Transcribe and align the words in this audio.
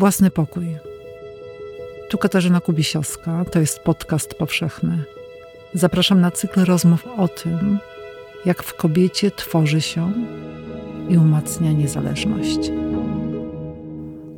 Własny 0.00 0.30
pokój. 0.30 0.76
Tu 2.08 2.18
Katarzyna 2.18 2.60
Kubisiowska, 2.60 3.44
to 3.44 3.60
jest 3.60 3.78
podcast 3.78 4.34
powszechny. 4.34 5.04
Zapraszam 5.74 6.20
na 6.20 6.30
cykl 6.30 6.64
rozmów 6.64 7.06
o 7.16 7.28
tym, 7.28 7.78
jak 8.44 8.62
w 8.62 8.76
kobiecie 8.76 9.30
tworzy 9.30 9.80
się 9.80 10.12
i 11.08 11.18
umacnia 11.18 11.72
niezależność. 11.72 12.72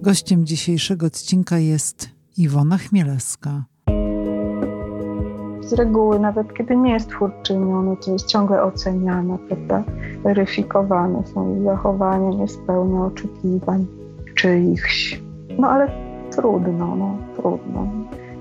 Gościem 0.03 0.47
dzisiejszego 0.47 1.07
odcinka 1.07 1.59
jest 1.59 2.09
Iwona 2.39 2.79
Chmielewska. 2.79 3.65
Z 5.61 5.73
reguły, 5.73 6.19
nawet 6.19 6.55
kiedy 6.55 6.77
nie 6.77 6.93
jest 6.93 7.09
twórczynią, 7.09 7.83
no 7.83 7.97
to 7.97 8.13
jest 8.13 8.27
ciągle 8.27 8.63
oceniana, 8.63 9.39
prawda? 9.49 9.85
Weryfikowane 10.23 11.23
są 11.35 11.55
jej 11.55 11.65
zachowania, 11.65 12.31
nie 12.31 12.49
spełnia 12.49 13.05
oczekiwań 13.05 13.87
czyichś. 14.35 15.23
No 15.59 15.71
ale 15.71 15.91
trudno, 16.31 16.97
no 16.97 17.17
trudno. 17.37 17.87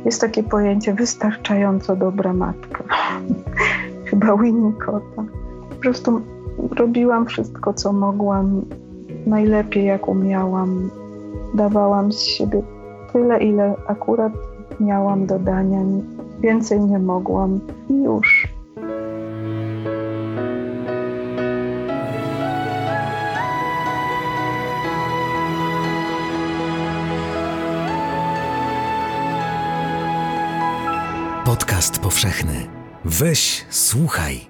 Jest 0.05 0.21
takie 0.21 0.43
pojęcie 0.43 0.93
wystarczająco 0.93 1.95
dobra 1.95 2.33
matka. 2.33 2.83
Chyba 4.05 4.37
Winnicota. 4.37 5.23
Po 5.69 5.75
prostu 5.81 6.21
robiłam 6.77 7.25
wszystko, 7.25 7.73
co 7.73 7.93
mogłam, 7.93 8.61
najlepiej 9.25 9.85
jak 9.85 10.07
umiałam. 10.07 10.89
Dawałam 11.53 12.11
z 12.11 12.21
siebie 12.21 12.61
tyle, 13.13 13.43
ile 13.43 13.75
akurat 13.87 14.33
miałam 14.79 15.25
do 15.25 15.39
dania. 15.39 15.79
Więcej 16.41 16.79
nie 16.79 16.99
mogłam 16.99 17.59
i 17.89 18.03
już. 18.03 18.50
Powszechny. 32.11 32.67
Weź, 33.05 33.65
słuchaj. 33.69 34.47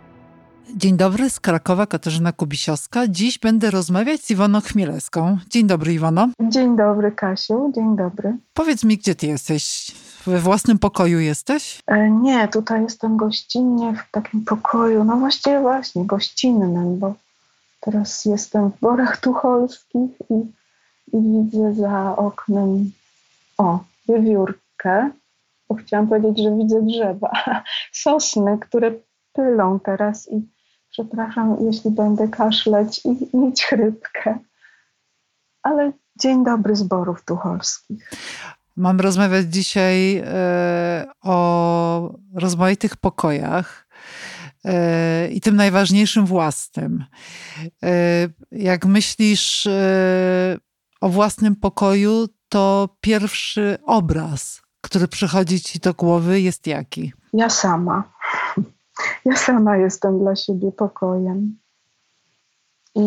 Dzień 0.76 0.98
dobry, 0.98 1.30
z 1.30 1.40
Krakowa 1.40 1.88
Katarzyna 1.88 2.32
Kubisiowska. 2.32 3.08
Dziś 3.08 3.40
będę 3.40 3.72
rozmawiać 3.72 4.22
z 4.22 4.32
Iwoną 4.32 4.62
Chmielewską. 4.62 5.38
Dzień 5.50 5.68
dobry, 5.68 5.94
Iwono. 5.94 6.30
Dzień 6.40 6.78
dobry, 6.78 7.12
Kasiu. 7.12 7.72
Dzień 7.76 7.96
dobry. 7.96 8.38
Powiedz 8.54 8.84
mi, 8.84 8.98
gdzie 8.98 9.16
ty 9.16 9.28
jesteś? 9.28 9.92
We 10.28 10.40
własnym 10.40 10.80
pokoju 10.80 11.20
jesteś? 11.20 11.80
E, 11.88 12.10
nie, 12.10 12.48
tutaj 12.48 12.82
jestem 12.82 13.18
gościnnie 13.18 13.94
w 13.94 14.12
takim 14.12 14.46
pokoju. 14.46 15.04
No 15.04 15.18
właściwie 15.18 15.60
właśnie, 15.60 16.06
gościnnym, 16.06 17.00
bo 17.00 17.14
teraz 17.80 18.26
jestem 18.26 18.72
w 18.72 18.80
Borach 18.80 19.18
Tucholskich 19.18 20.12
i, 20.30 20.34
i 21.18 21.22
widzę 21.22 21.74
za 21.74 22.16
oknem, 22.18 22.92
o, 23.58 23.80
wiewiórkę 24.10 25.12
bo 25.72 25.78
chciałam 25.78 26.08
powiedzieć, 26.08 26.44
że 26.44 26.58
widzę 26.58 26.82
drzewa, 26.82 27.32
sosny, 27.92 28.58
które 28.62 28.92
pylą 29.34 29.80
teraz 29.80 30.32
i 30.32 30.42
przepraszam, 30.90 31.58
jeśli 31.62 31.92
będę 31.92 32.28
kaszleć 32.28 33.02
i 33.06 33.38
mieć 33.38 33.64
chrypkę. 33.64 34.40
Ale 35.64 35.92
dzień 36.20 36.44
dobry 36.44 36.76
zborów 36.76 37.26
tucholskich. 37.26 38.12
Mam 38.76 39.00
rozmawiać 39.00 39.46
dzisiaj 39.46 40.18
e, 40.18 41.06
o 41.22 42.20
rozmaitych 42.34 42.98
pokojach 42.98 43.88
e, 44.66 45.28
i 45.28 45.42
tym 45.42 45.56
najważniejszym 45.56 46.26
własnym. 46.26 47.06
E, 47.84 47.92
jak 48.52 48.86
myślisz 48.86 49.68
o 51.02 51.10
własnym 51.10 51.56
pokoju, 51.56 52.28
to 52.50 52.98
pierwszy 53.02 53.78
obraz, 53.86 54.61
który 54.82 55.08
przychodzi 55.08 55.62
ci 55.62 55.80
do 55.80 55.94
głowy, 55.94 56.42
jest 56.42 56.68
jaki? 56.68 57.14
Ja 57.34 57.50
sama. 57.50 58.04
Ja 59.26 59.36
sama 59.36 59.78
jestem 59.78 60.20
dla 60.20 60.36
siebie 60.36 60.72
pokojem. 60.72 61.58
I, 62.96 63.02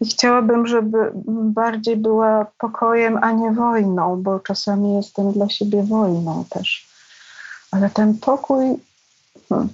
I, 0.00 0.06
chciałabym, 0.08 0.66
żeby 0.66 1.12
bardziej 1.52 1.96
była 1.96 2.46
pokojem, 2.58 3.18
a 3.22 3.32
nie 3.32 3.52
wojną, 3.52 4.22
bo 4.22 4.40
czasami 4.40 4.94
jestem 4.94 5.32
dla 5.32 5.48
siebie 5.48 5.82
wojną 5.82 6.44
też. 6.50 6.88
Ale 7.70 7.90
ten 7.90 8.18
pokój, 8.18 8.66
hmm, 9.48 9.68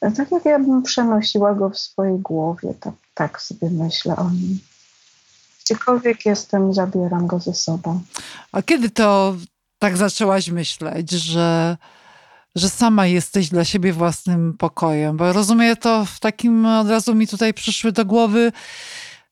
tak 0.00 0.30
jak 0.30 0.44
ja 0.44 0.58
bym 0.58 0.82
przenosiła 0.82 1.54
go 1.54 1.70
w 1.70 1.78
swojej 1.78 2.18
głowie, 2.18 2.74
tak, 2.80 2.94
tak 3.14 3.42
sobie 3.42 3.70
myślę 3.70 4.16
o 4.16 4.30
nim. 4.30 4.58
Gdziekolwiek 5.64 6.26
jestem, 6.26 6.74
zabieram 6.74 7.26
go 7.26 7.38
ze 7.38 7.54
sobą. 7.54 8.00
A 8.52 8.62
kiedy 8.62 8.90
to 8.90 9.34
tak 9.82 9.96
zaczęłaś 9.96 10.48
myśleć, 10.48 11.10
że, 11.10 11.76
że 12.54 12.70
sama 12.70 13.06
jesteś 13.06 13.48
dla 13.48 13.64
siebie 13.64 13.92
własnym 13.92 14.56
pokojem? 14.58 15.16
Bo 15.16 15.32
rozumiem 15.32 15.76
to 15.76 16.04
w 16.04 16.20
takim, 16.20 16.66
od 16.66 16.88
razu 16.88 17.14
mi 17.14 17.26
tutaj 17.26 17.54
przyszły 17.54 17.92
do 17.92 18.04
głowy 18.04 18.52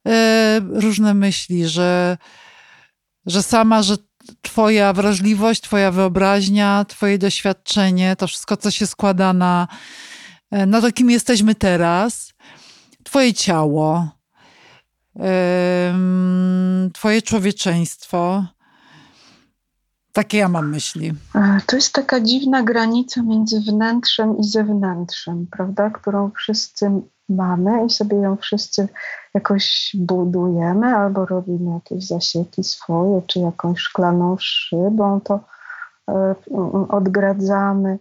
e, 0.09 0.61
różne 0.61 1.15
myśli, 1.15 1.69
że, 1.69 2.19
że 3.27 3.43
sama, 3.43 3.83
że 3.83 3.97
Twoja 4.43 4.93
wrażliwość, 4.93 5.61
Twoja 5.61 5.91
wyobraźnia, 5.91 6.85
Twoje 6.89 7.19
doświadczenie, 7.19 8.17
to 8.17 8.27
wszystko, 8.27 8.57
co 8.57 8.71
się 8.71 8.87
składa 8.87 9.33
na, 9.33 9.69
e, 10.51 10.67
na 10.67 10.81
to, 10.81 10.93
kim 10.93 11.11
jesteśmy 11.11 11.55
teraz, 11.55 12.33
Twoje 13.05 13.35
ciało, 13.35 14.09
Twoje 16.93 17.23
człowieczeństwo, 17.23 18.47
takie 20.13 20.39
ja 20.39 20.49
mam 20.49 20.71
myśli. 20.71 21.13
To 21.67 21.77
jest 21.77 21.93
taka 21.93 22.21
dziwna 22.21 22.63
granica 22.63 23.23
między 23.23 23.61
wnętrzem 23.61 24.39
i 24.39 24.45
zewnętrzem, 24.45 25.47
prawda? 25.51 25.91
Którą 25.91 26.31
wszyscy 26.31 26.91
mamy 27.29 27.87
i 27.87 27.91
sobie 27.91 28.17
ją 28.17 28.37
wszyscy 28.37 28.89
jakoś 29.35 29.97
budujemy, 29.99 30.97
albo 30.97 31.27
robimy 31.27 31.75
jakieś 31.75 32.07
zasieki 32.07 32.65
swoje, 32.65 33.23
czy 33.27 33.41
jakąś 33.41 33.79
szklaną 33.79 34.37
szybą 34.39 35.21
to 35.21 35.41
e, 36.09 36.35
odgradzamy, 36.89 37.99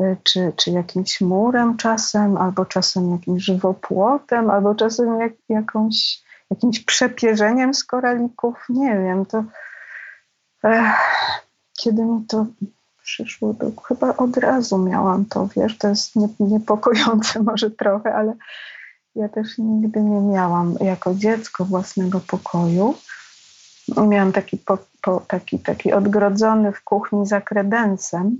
e, 0.00 0.16
czy, 0.22 0.52
czy 0.56 0.70
jakimś 0.70 1.20
murem 1.20 1.76
czasem, 1.76 2.36
albo 2.36 2.64
czasem 2.64 3.10
jakimś 3.10 3.42
żywopłotem, 3.42 4.50
albo 4.50 4.74
czasem 4.74 5.20
jak, 5.20 5.32
jakąś, 5.48 6.22
jakimś 6.50 6.80
przepierzeniem 6.80 7.74
z 7.74 7.84
koralików. 7.84 8.54
Nie 8.68 8.98
wiem, 8.98 9.26
to 9.26 9.44
kiedy 11.78 12.04
mi 12.04 12.24
to 12.26 12.46
przyszło, 13.02 13.54
to 13.54 13.82
chyba 13.82 14.16
od 14.16 14.36
razu 14.36 14.78
miałam 14.78 15.24
to, 15.24 15.48
wiesz, 15.56 15.78
to 15.78 15.88
jest 15.88 16.12
niepokojące 16.40 17.42
może 17.48 17.70
trochę, 17.70 18.14
ale 18.14 18.34
ja 19.14 19.28
też 19.28 19.58
nigdy 19.58 20.02
nie 20.02 20.20
miałam 20.20 20.74
jako 20.80 21.14
dziecko 21.14 21.64
własnego 21.64 22.20
pokoju. 22.20 22.94
Miałam 24.08 24.32
taki, 24.32 24.56
po, 24.56 24.78
po, 25.02 25.20
taki, 25.20 25.58
taki 25.58 25.92
odgrodzony 25.92 26.72
w 26.72 26.84
kuchni 26.84 27.26
za 27.26 27.40
kredensem, 27.40 28.36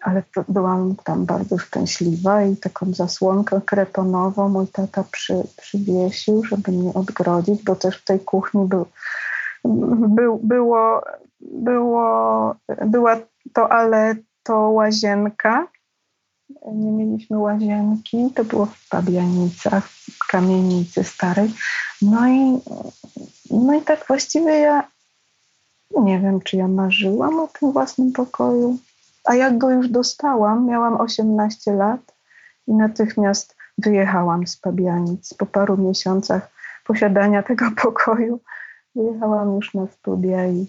ale 0.00 0.22
byłam 0.48 0.96
tam 1.04 1.26
bardzo 1.26 1.58
szczęśliwa 1.58 2.42
i 2.42 2.56
taką 2.56 2.94
zasłonkę 2.94 3.60
kretonową 3.66 4.48
mój 4.48 4.68
tata 4.68 5.04
przy, 5.10 5.34
przywiesił, 5.56 6.44
żeby 6.44 6.72
mnie 6.72 6.94
odgrodzić, 6.94 7.62
bo 7.62 7.76
też 7.76 7.98
w 7.98 8.04
tej 8.04 8.20
kuchni 8.20 8.64
był, 8.64 8.86
był, 9.64 10.38
było 10.42 11.02
było, 11.40 12.54
była 12.86 13.16
to 13.52 13.72
ale 13.72 14.14
to 14.42 14.56
łazienka. 14.58 15.66
Nie 16.74 16.90
mieliśmy 16.90 17.38
łazienki, 17.38 18.30
to 18.34 18.44
było 18.44 18.66
w 18.66 18.88
Pabianicach, 18.88 19.88
w 19.88 20.26
kamienicy 20.28 21.04
starej. 21.04 21.50
No 22.02 22.28
i, 22.28 22.60
no 23.50 23.74
i 23.74 23.82
tak 23.82 24.06
właściwie 24.06 24.58
ja 24.58 24.88
nie 26.00 26.20
wiem, 26.20 26.40
czy 26.40 26.56
ja 26.56 26.68
marzyłam 26.68 27.40
o 27.40 27.48
tym 27.48 27.72
własnym 27.72 28.12
pokoju. 28.12 28.78
A 29.24 29.34
jak 29.34 29.58
go 29.58 29.70
już 29.70 29.88
dostałam, 29.88 30.66
miałam 30.66 31.00
18 31.00 31.72
lat 31.72 32.00
i 32.66 32.74
natychmiast 32.74 33.56
wyjechałam 33.78 34.46
z 34.46 34.56
Pabianic. 34.56 35.34
Po 35.34 35.46
paru 35.46 35.76
miesiącach 35.76 36.50
posiadania 36.86 37.42
tego 37.42 37.70
pokoju 37.82 38.40
wyjechałam 38.94 39.54
już 39.54 39.74
na 39.74 39.86
studia 39.86 40.46
i 40.46 40.66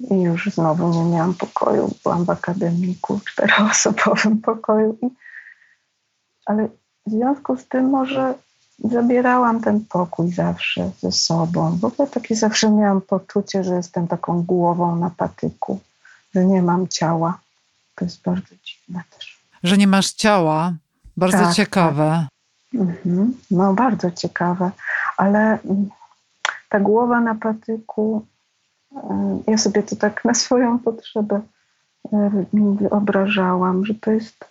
i 0.00 0.22
już 0.22 0.46
znowu 0.46 0.88
nie 0.88 1.10
miałam 1.10 1.34
pokoju. 1.34 1.94
Byłam 2.02 2.24
w 2.24 2.30
akademiku, 2.30 3.20
czteroosobowym 3.26 4.40
pokoju. 4.50 4.98
I, 5.02 5.06
ale 6.46 6.68
w 7.06 7.10
związku 7.10 7.56
z 7.56 7.68
tym 7.68 7.90
może 7.90 8.34
zabierałam 8.84 9.60
ten 9.60 9.84
pokój 9.84 10.32
zawsze 10.32 10.90
ze 11.00 11.12
sobą. 11.12 11.78
W 11.78 11.84
ogóle 11.84 12.08
takie 12.08 12.36
zawsze 12.36 12.70
miałam 12.70 13.00
poczucie, 13.00 13.64
że 13.64 13.74
jestem 13.74 14.08
taką 14.08 14.42
głową 14.42 14.96
na 14.96 15.10
patyku, 15.10 15.80
że 16.34 16.44
nie 16.44 16.62
mam 16.62 16.88
ciała. 16.88 17.38
To 17.94 18.04
jest 18.04 18.22
bardzo 18.22 18.54
dziwne 18.64 19.02
też. 19.16 19.38
Że 19.62 19.76
nie 19.76 19.86
masz 19.86 20.12
ciała? 20.12 20.72
Bardzo 21.16 21.38
tak, 21.38 21.54
ciekawe. 21.54 22.26
Tak. 22.72 22.80
Mhm. 22.80 23.34
No, 23.50 23.74
bardzo 23.74 24.10
ciekawe. 24.10 24.70
Ale 25.16 25.58
ta 26.68 26.80
głowa 26.80 27.20
na 27.20 27.34
patyku 27.34 28.26
ja 29.46 29.58
sobie 29.58 29.82
to 29.82 29.96
tak 29.96 30.24
na 30.24 30.34
swoją 30.34 30.78
potrzebę 30.78 31.40
wyobrażałam, 32.52 33.84
że 33.84 33.94
to 33.94 34.10
jest 34.10 34.44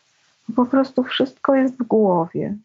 po 0.55 0.65
prostu 0.65 1.03
wszystko 1.03 1.55
jest 1.55 1.73
w 1.73 1.83
głowie. 1.83 2.57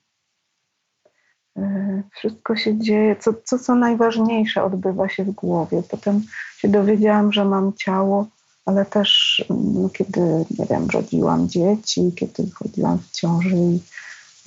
Wszystko 2.15 2.57
się 2.57 2.79
dzieje, 2.79 3.17
co, 3.17 3.35
co, 3.45 3.59
co 3.59 3.75
najważniejsze 3.75 4.65
odbywa 4.65 5.09
się 5.09 5.25
w 5.25 5.31
głowie. 5.31 5.83
Potem 5.91 6.23
się 6.59 6.69
dowiedziałam, 6.69 7.33
że 7.33 7.45
mam 7.45 7.73
ciało, 7.73 8.27
ale 8.67 8.87
też 8.87 9.45
no, 9.51 9.89
kiedy, 9.89 10.21
nie 10.59 10.67
wiem, 10.67 10.87
rodziłam 10.93 11.49
dzieci, 11.49 12.13
kiedy 12.17 12.51
chodziłam 12.51 12.99
w 12.99 13.11
ciąży 13.11 13.57
i 13.57 13.81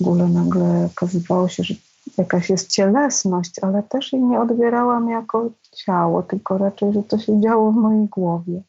ogóle 0.00 0.28
nagle 0.28 0.88
okazywało 0.92 1.48
się, 1.48 1.64
że 1.64 1.74
jakaś 2.18 2.50
jest 2.50 2.70
cielesność, 2.70 3.58
ale 3.62 3.82
też 3.82 4.12
jej 4.12 4.22
nie 4.22 4.40
odbierałam 4.40 5.08
jako 5.08 5.50
ciało, 5.72 6.22
tylko 6.22 6.58
raczej, 6.58 6.92
że 6.92 7.02
to 7.02 7.18
się 7.18 7.40
działo 7.40 7.72
w 7.72 7.76
mojej 7.76 8.06
głowie. 8.06 8.62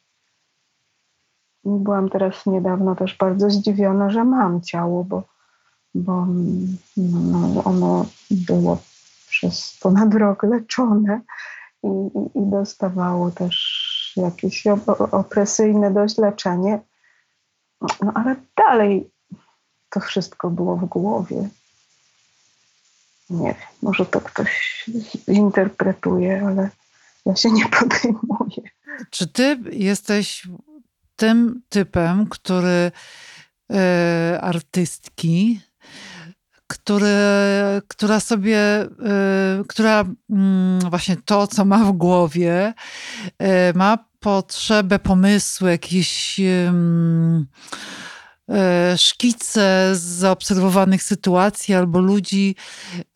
Byłam 1.64 2.08
teraz 2.08 2.46
niedawno 2.46 2.96
też 2.96 3.16
bardzo 3.16 3.50
zdziwiona, 3.50 4.10
że 4.10 4.24
mam 4.24 4.60
ciało, 4.60 5.04
bo, 5.04 5.22
bo 5.94 6.26
no, 6.96 7.48
no 7.54 7.64
ono 7.64 8.04
było 8.30 8.78
przez 9.28 9.78
ponad 9.82 10.14
rok 10.14 10.42
leczone 10.42 11.20
i, 11.82 11.86
i, 11.86 12.38
i 12.38 12.50
dostawało 12.50 13.30
też 13.30 13.88
jakieś 14.16 14.64
opresyjne 15.12 15.90
dość 15.90 16.18
leczenie. 16.18 16.80
No 17.80 18.12
ale 18.14 18.36
dalej 18.56 19.10
to 19.90 20.00
wszystko 20.00 20.50
było 20.50 20.76
w 20.76 20.84
głowie. 20.84 21.48
Nie 23.30 23.46
wiem, 23.46 23.54
może 23.82 24.06
to 24.06 24.20
ktoś 24.20 24.84
zinterpretuje, 25.28 26.42
ale 26.46 26.70
ja 27.26 27.36
się 27.36 27.50
nie 27.50 27.68
podejmuję. 27.78 28.70
Czy 29.10 29.26
ty 29.26 29.58
jesteś 29.72 30.48
tym 31.16 31.62
typem, 31.68 32.26
który 32.26 32.92
e, 33.72 34.38
artystki, 34.40 35.60
który, 36.66 37.16
która 37.88 38.20
sobie, 38.20 38.58
e, 38.58 38.88
która 39.68 40.04
mm, 40.30 40.80
właśnie 40.90 41.16
to, 41.24 41.46
co 41.46 41.64
ma 41.64 41.84
w 41.84 41.92
głowie, 41.92 42.74
e, 43.38 43.72
ma 43.72 43.98
potrzebę 44.20 44.98
pomysłu, 44.98 45.66
jakieś 45.68 46.40
E, 46.40 46.72
szkice 48.96 49.90
z 49.94 50.00
zaobserwowanych 50.00 51.02
sytuacji 51.02 51.74
albo 51.74 51.98
ludzi 51.98 52.54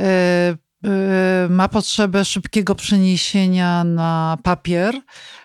e, 0.00 0.05
e, 0.05 1.49
ma 1.50 1.69
potrzebę 1.69 2.25
szybkiego 2.25 2.75
przeniesienia 2.75 3.84
na 3.84 4.38
papier, 4.43 4.94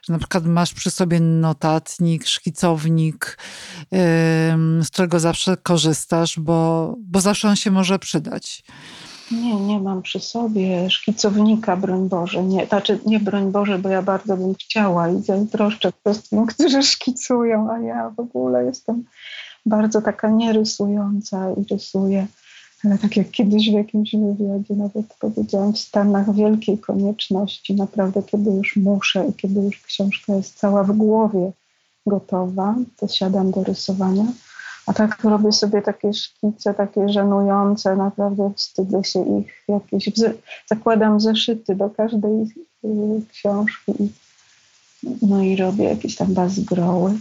że 0.03 0.13
na 0.13 0.19
przykład 0.19 0.45
masz 0.45 0.73
przy 0.73 0.91
sobie 0.91 1.19
notatnik, 1.19 2.27
szkicownik, 2.27 3.37
z 4.81 4.87
którego 4.87 5.19
zawsze 5.19 5.57
korzystasz, 5.57 6.39
bo, 6.39 6.95
bo 6.99 7.21
zawsze 7.21 7.47
on 7.47 7.55
się 7.55 7.71
może 7.71 7.99
przydać. 7.99 8.63
Nie, 9.31 9.55
nie 9.55 9.79
mam 9.79 10.01
przy 10.01 10.19
sobie 10.19 10.89
szkicownika, 10.89 11.77
broń 11.77 12.09
Boże. 12.09 12.43
Nie, 12.43 12.65
znaczy, 12.65 12.99
nie 13.05 13.19
broń 13.19 13.51
Boże, 13.51 13.79
bo 13.79 13.89
ja 13.89 14.01
bardzo 14.01 14.37
bym 14.37 14.55
chciała 14.55 15.09
i 15.09 15.21
zazdroszczę 15.21 15.93
wszystkim, 16.05 16.45
którzy 16.45 16.83
szkicują, 16.83 17.71
a 17.71 17.79
ja 17.79 18.09
w 18.09 18.19
ogóle 18.19 18.65
jestem 18.65 19.03
bardzo 19.67 20.01
taka 20.01 20.29
nierysująca 20.29 21.51
i 21.51 21.73
rysuje. 21.73 22.27
Ale 22.85 22.97
tak 22.97 23.17
jak 23.17 23.31
kiedyś 23.31 23.69
w 23.69 23.73
jakimś 23.73 24.15
wywiadzie 24.15 24.75
nawet 24.75 25.05
powiedziałam, 25.19 25.73
w 25.73 25.79
stanach 25.79 26.35
wielkiej 26.35 26.77
konieczności, 26.77 27.75
naprawdę 27.75 28.23
kiedy 28.23 28.51
już 28.51 28.75
muszę 28.75 29.27
i 29.27 29.33
kiedy 29.33 29.61
już 29.61 29.81
książka 29.81 30.35
jest 30.35 30.59
cała 30.59 30.83
w 30.83 30.91
głowie 30.91 31.51
gotowa, 32.05 32.75
to 32.97 33.07
siadam 33.07 33.51
do 33.51 33.63
rysowania. 33.63 34.25
A 34.85 34.93
tak 34.93 35.23
robię 35.23 35.51
sobie 35.51 35.81
takie 35.81 36.13
szkice, 36.13 36.73
takie 36.73 37.09
żenujące, 37.09 37.95
naprawdę 37.95 38.51
wstydzę 38.55 39.03
się 39.03 39.39
ich 39.39 39.63
jakieś. 39.67 40.09
Zakładam 40.67 41.19
zeszyty 41.19 41.75
do 41.75 41.89
każdej 41.89 42.41
y, 42.85 43.21
książki 43.31 43.91
i, 43.99 44.09
no 45.21 45.43
i 45.43 45.55
robię 45.55 45.83
jakieś 45.83 46.15
tam 46.15 46.33
bazgroły. 46.33 47.17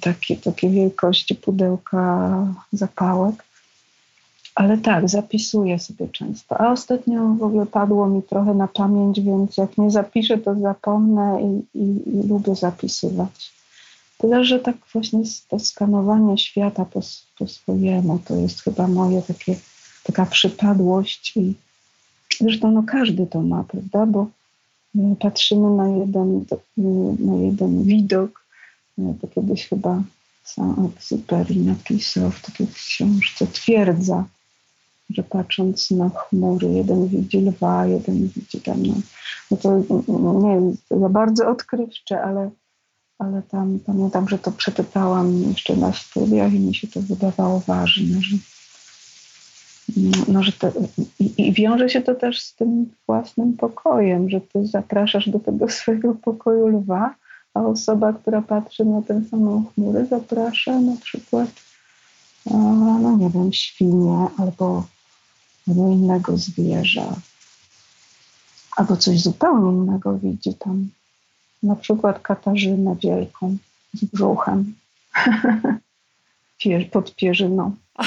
Takie, 0.00 0.36
takie 0.36 0.70
wielkości 0.70 1.34
pudełka 1.34 2.28
zapałek. 2.72 3.44
Ale 4.54 4.78
tak, 4.78 5.08
zapisuję 5.08 5.78
sobie 5.78 6.08
często. 6.08 6.60
A 6.60 6.72
ostatnio 6.72 7.28
w 7.28 7.42
ogóle 7.42 7.66
padło 7.66 8.06
mi 8.06 8.22
trochę 8.22 8.54
na 8.54 8.68
pamięć, 8.68 9.20
więc 9.20 9.56
jak 9.56 9.78
nie 9.78 9.90
zapiszę, 9.90 10.38
to 10.38 10.54
zapomnę 10.54 11.42
i, 11.42 11.78
i, 11.78 12.08
i 12.18 12.28
lubię 12.28 12.54
zapisywać. 12.54 13.52
Tyle, 14.18 14.44
że 14.44 14.58
tak 14.58 14.76
właśnie 14.92 15.22
to 15.48 15.58
skanowanie 15.58 16.38
świata 16.38 16.84
po, 16.84 17.00
po 17.38 17.46
swojemu 17.46 18.18
to 18.18 18.36
jest 18.36 18.62
chyba 18.62 18.88
moje 18.88 19.22
takie, 19.22 19.56
taka 20.02 20.26
przypadłość 20.26 21.36
i 21.36 21.54
zresztą 22.40 22.70
no 22.70 22.82
każdy 22.86 23.26
to 23.26 23.42
ma, 23.42 23.64
prawda? 23.64 24.06
Bo 24.06 24.26
y, 24.96 25.16
patrzymy 25.20 25.70
na 25.76 25.88
jeden, 25.88 26.44
na 27.18 27.34
jeden 27.34 27.82
widok, 27.82 28.41
to 29.20 29.28
kiedyś 29.28 29.68
chyba 29.68 30.02
Saint-Exupéry 30.44 31.56
napisał 31.56 32.30
w 32.30 32.42
takiej 32.42 32.66
książce, 32.66 33.46
twierdza, 33.46 34.24
że 35.10 35.22
patrząc 35.22 35.90
na 35.90 36.08
chmury, 36.08 36.68
jeden 36.68 37.08
widzi 37.08 37.38
lwa, 37.38 37.86
jeden 37.86 38.28
widzi 38.28 38.60
tam, 38.60 38.82
no, 38.82 38.94
no 39.50 39.56
to 39.56 39.82
nie 40.42 40.66
jest 40.66 40.88
za 40.90 41.08
bardzo 41.08 41.48
odkrywcze, 41.48 42.22
ale, 42.22 42.50
ale 43.18 43.42
tam 43.42 43.78
pamiętam, 43.86 44.28
że 44.28 44.38
to 44.38 44.52
przeczytałam 44.52 45.42
jeszcze 45.42 45.76
na 45.76 45.92
studiach 45.92 46.52
i 46.52 46.58
mi 46.58 46.74
się 46.74 46.88
to 46.88 47.00
wydawało 47.00 47.60
ważne, 47.60 48.20
że, 48.20 48.36
no, 50.28 50.42
że 50.42 50.52
to, 50.52 50.72
i, 51.20 51.48
i 51.48 51.52
wiąże 51.52 51.88
się 51.88 52.00
to 52.00 52.14
też 52.14 52.40
z 52.40 52.54
tym 52.54 52.90
własnym 53.06 53.56
pokojem, 53.56 54.30
że 54.30 54.40
ty 54.40 54.66
zapraszasz 54.66 55.28
do 55.28 55.40
tego 55.40 55.68
swojego 55.68 56.14
pokoju 56.14 56.66
lwa, 56.66 57.14
a 57.54 57.60
osoba, 57.60 58.12
która 58.12 58.42
patrzy 58.42 58.84
na 58.84 59.02
tę 59.02 59.22
samą 59.30 59.64
chmurę, 59.74 60.06
zaprasza 60.06 60.80
na 60.80 60.96
przykład, 60.96 61.48
no 62.46 63.16
nie 63.16 63.30
wiem, 63.30 63.52
świnię 63.52 64.28
albo, 64.38 64.86
albo 65.68 65.88
innego 65.88 66.36
zwierza, 66.36 67.16
albo 68.76 68.96
coś 68.96 69.20
zupełnie 69.20 69.70
innego 69.70 70.18
widzi 70.18 70.54
tam. 70.54 70.88
Na 71.62 71.76
przykład 71.76 72.22
Katarzynę 72.22 72.96
Wielką 73.02 73.56
z 73.94 74.04
brzuchem 74.04 74.74
pod 76.92 77.14
pierzyną. 77.14 77.74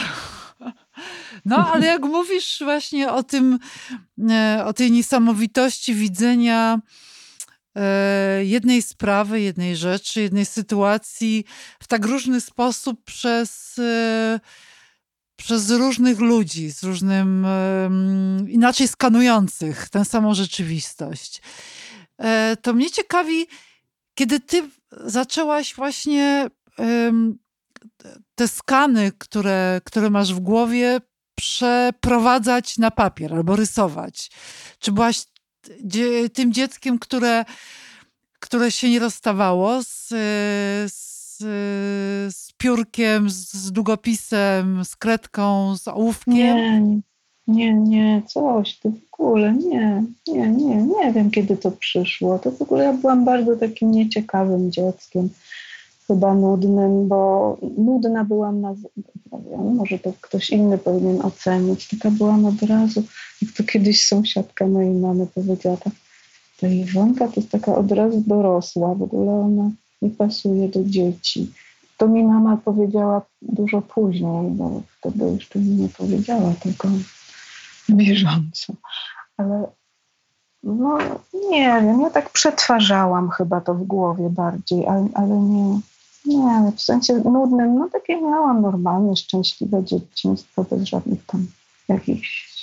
No, 1.45 1.71
ale 1.71 1.85
jak 1.85 2.01
mówisz 2.01 2.61
właśnie 2.63 3.11
o 3.11 3.23
tym, 3.23 3.59
e, 4.29 4.63
o 4.65 4.73
tej 4.73 4.91
niesamowitości 4.91 5.95
widzenia 5.95 6.79
jednej 8.41 8.81
sprawy, 8.81 9.41
jednej 9.41 9.75
rzeczy, 9.75 10.21
jednej 10.21 10.45
sytuacji 10.45 11.45
w 11.79 11.87
tak 11.87 12.05
różny 12.05 12.41
sposób 12.41 13.03
przez, 13.03 13.79
e, 13.79 14.39
przez 15.35 15.71
różnych 15.71 16.19
ludzi, 16.19 16.71
z 16.71 16.83
różnym, 16.83 17.47
inaczej 18.47 18.87
skanujących 18.87 19.89
tę 19.89 20.05
samą 20.05 20.33
rzeczywistość. 20.33 21.41
E, 22.17 22.57
to 22.61 22.73
mnie 22.73 22.91
ciekawi, 22.91 23.47
kiedy 24.13 24.39
ty 24.39 24.69
zaczęłaś 24.91 25.75
właśnie 25.75 26.49
te 28.35 28.47
skany, 28.47 29.11
które, 29.17 29.81
które 29.83 30.09
masz 30.09 30.33
w 30.33 30.39
głowie, 30.39 30.99
przeprowadzać 31.35 32.77
na 32.77 32.91
papier 32.91 33.33
albo 33.33 33.55
rysować. 33.55 34.31
Czy 34.79 34.91
byłaś 34.91 35.25
tym 36.33 36.53
dzieckiem, 36.53 36.99
które, 36.99 37.45
które 38.39 38.71
się 38.71 38.89
nie 38.89 38.99
rozstawało 38.99 39.83
z, 39.83 40.07
z, 40.91 41.37
z 42.35 42.51
piórkiem, 42.57 43.29
z 43.29 43.71
długopisem, 43.71 44.85
z 44.85 44.95
kredką, 44.95 45.77
z 45.77 45.87
ołówkiem? 45.87 46.35
Nie, 46.35 46.81
nie, 47.47 47.73
nie, 47.73 48.21
coś, 48.27 48.79
to 48.79 48.89
w 48.89 49.13
ogóle 49.13 49.53
nie, 49.53 50.03
nie, 50.27 50.47
nie, 50.47 50.75
nie 50.75 51.13
wiem 51.13 51.31
kiedy 51.31 51.57
to 51.57 51.71
przyszło. 51.71 52.39
To 52.39 52.51
w 52.51 52.61
ogóle 52.61 52.83
ja 52.83 52.93
byłam 52.93 53.25
bardzo 53.25 53.55
takim 53.55 53.91
nieciekawym 53.91 54.71
dzieckiem 54.71 55.29
chyba 56.07 56.33
nudnym, 56.33 57.07
bo 57.07 57.57
nudna 57.77 58.23
byłam 58.23 58.61
na. 58.61 58.75
Może 59.75 59.99
to 59.99 60.13
ktoś 60.21 60.49
inny 60.49 60.77
powinien 60.77 61.21
ocenić. 61.21 61.87
Taka 61.87 62.11
byłam 62.11 62.45
od 62.45 62.61
razu, 62.61 63.03
jak 63.41 63.51
to 63.51 63.63
kiedyś 63.63 64.07
sąsiadka 64.07 64.67
mojej 64.67 64.93
mamy 64.93 65.27
powiedziała, 65.27 65.77
ta, 65.77 65.91
ta 66.59 66.67
Iwonka 66.67 67.27
to 67.27 67.33
jest 67.35 67.51
taka 67.51 67.75
od 67.75 67.91
razu 67.91 68.23
dorosła, 68.27 68.95
w 68.95 69.03
ogóle 69.03 69.31
ona 69.31 69.71
nie 70.01 70.09
pasuje 70.09 70.69
do 70.69 70.83
dzieci. 70.83 71.51
To 71.97 72.07
mi 72.07 72.23
mama 72.23 72.57
powiedziała 72.57 73.21
dużo 73.41 73.81
później, 73.81 74.49
bo 74.49 74.81
wtedy 74.99 75.31
jeszcze 75.31 75.59
mi 75.59 75.69
nie 75.69 75.89
powiedziała 75.89 76.53
tego 76.63 76.89
bieżąco. 77.89 78.73
Ale 79.37 79.67
no 80.63 80.97
nie 81.49 81.81
wiem, 81.81 82.01
ja 82.01 82.09
tak 82.09 82.29
przetwarzałam 82.29 83.29
chyba 83.29 83.61
to 83.61 83.73
w 83.73 83.83
głowie 83.83 84.29
bardziej, 84.29 84.87
ale, 84.87 85.07
ale 85.13 85.37
nie, 85.37 85.79
nie, 86.25 86.71
w 86.75 86.81
sensie 86.81 87.13
nudnym, 87.13 87.75
no 87.75 87.89
takie 87.89 88.21
miałam 88.21 88.61
normalne, 88.61 89.15
szczęśliwe 89.15 89.83
dzieciństwo 89.83 90.63
bez 90.63 90.83
żadnych 90.83 91.25
tam 91.25 91.47
jakichś 91.87 92.55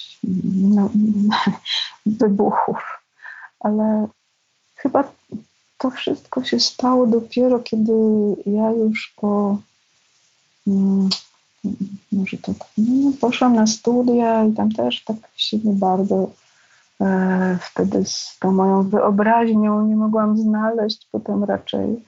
no, 0.54 0.90
wybuchów. 2.06 3.00
Ale 3.60 4.08
chyba 4.76 5.04
to 5.78 5.90
wszystko 5.90 6.44
się 6.44 6.60
stało 6.60 7.06
dopiero, 7.06 7.58
kiedy 7.58 7.92
ja 8.46 8.70
już 8.70 9.14
po 9.16 9.58
mm, 10.66 11.08
może 12.12 12.38
tak, 12.38 12.56
no, 12.78 13.12
poszłam 13.20 13.54
na 13.54 13.66
studia 13.66 14.44
i 14.44 14.52
tam 14.52 14.72
też 14.72 15.04
tak 15.04 15.16
się 15.36 15.58
nie 15.58 15.72
bardzo 15.72 16.30
e, 17.00 17.58
wtedy 17.60 18.04
z 18.04 18.38
tą 18.40 18.52
moją 18.52 18.82
wyobraźnią 18.88 19.86
nie 19.86 19.96
mogłam 19.96 20.38
znaleźć. 20.38 21.08
Potem 21.12 21.44
raczej 21.44 22.04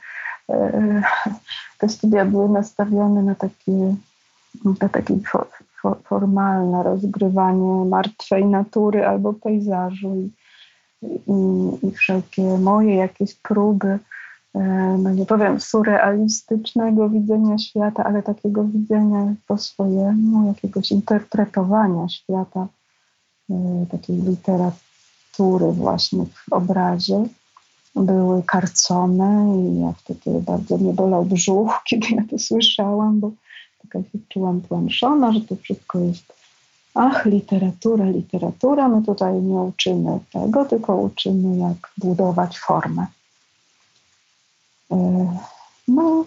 te 1.79 1.89
studia 1.89 2.25
były 2.25 2.49
nastawione 2.49 3.23
na 3.23 3.35
takie, 3.35 3.95
na 4.81 4.89
takie 4.89 5.19
for, 5.31 5.47
for, 5.83 6.03
formalne 6.03 6.83
rozgrywanie 6.83 7.85
martwej 7.85 8.47
natury 8.47 9.07
albo 9.07 9.33
pejzażu. 9.33 10.15
I, 10.17 10.31
i, 11.07 11.87
i 11.87 11.91
wszelkie 11.91 12.43
moje 12.43 12.95
jakieś 12.95 13.35
próby 13.35 13.99
E, 14.55 14.61
no 14.99 15.11
nie 15.11 15.27
powiem 15.27 15.61
surrealistycznego 15.61 17.09
widzenia 17.09 17.59
świata, 17.59 18.05
ale 18.05 18.23
takiego 18.23 18.65
widzenia 18.65 19.35
po 19.47 19.59
swojemu, 19.59 20.47
jakiegoś 20.47 20.93
interpretowania 20.93 22.09
świata, 22.09 22.67
e, 23.51 23.87
takiej 23.91 24.17
literatury 24.17 25.73
właśnie 25.73 26.25
w 26.25 26.53
obrazie 26.53 27.25
były 27.97 28.43
karcone 28.43 29.57
i 29.59 29.81
ja 29.81 29.93
wtedy 29.93 30.41
bardzo 30.41 30.79
mnie 30.79 30.93
bolał 30.93 31.25
brzuch, 31.25 31.81
kiedy 31.89 32.07
ja 32.11 32.23
to 32.31 32.39
słyszałam, 32.39 33.21
bo 33.21 33.31
taka 33.83 33.99
się 33.99 34.19
czułam 34.29 34.61
tłamszona, 34.61 35.33
że 35.33 35.41
to 35.41 35.57
wszystko 35.57 35.99
jest 35.99 36.35
ach, 36.95 37.27
literatura, 37.27 38.05
literatura, 38.05 38.89
my 38.89 39.03
tutaj 39.03 39.35
nie 39.35 39.59
uczymy 39.59 40.19
tego, 40.33 40.65
tylko 40.65 40.97
uczymy 40.97 41.59
jak 41.59 41.91
budować 41.99 42.59
formę. 42.59 43.07
E, 44.91 44.97
no, 45.89 46.25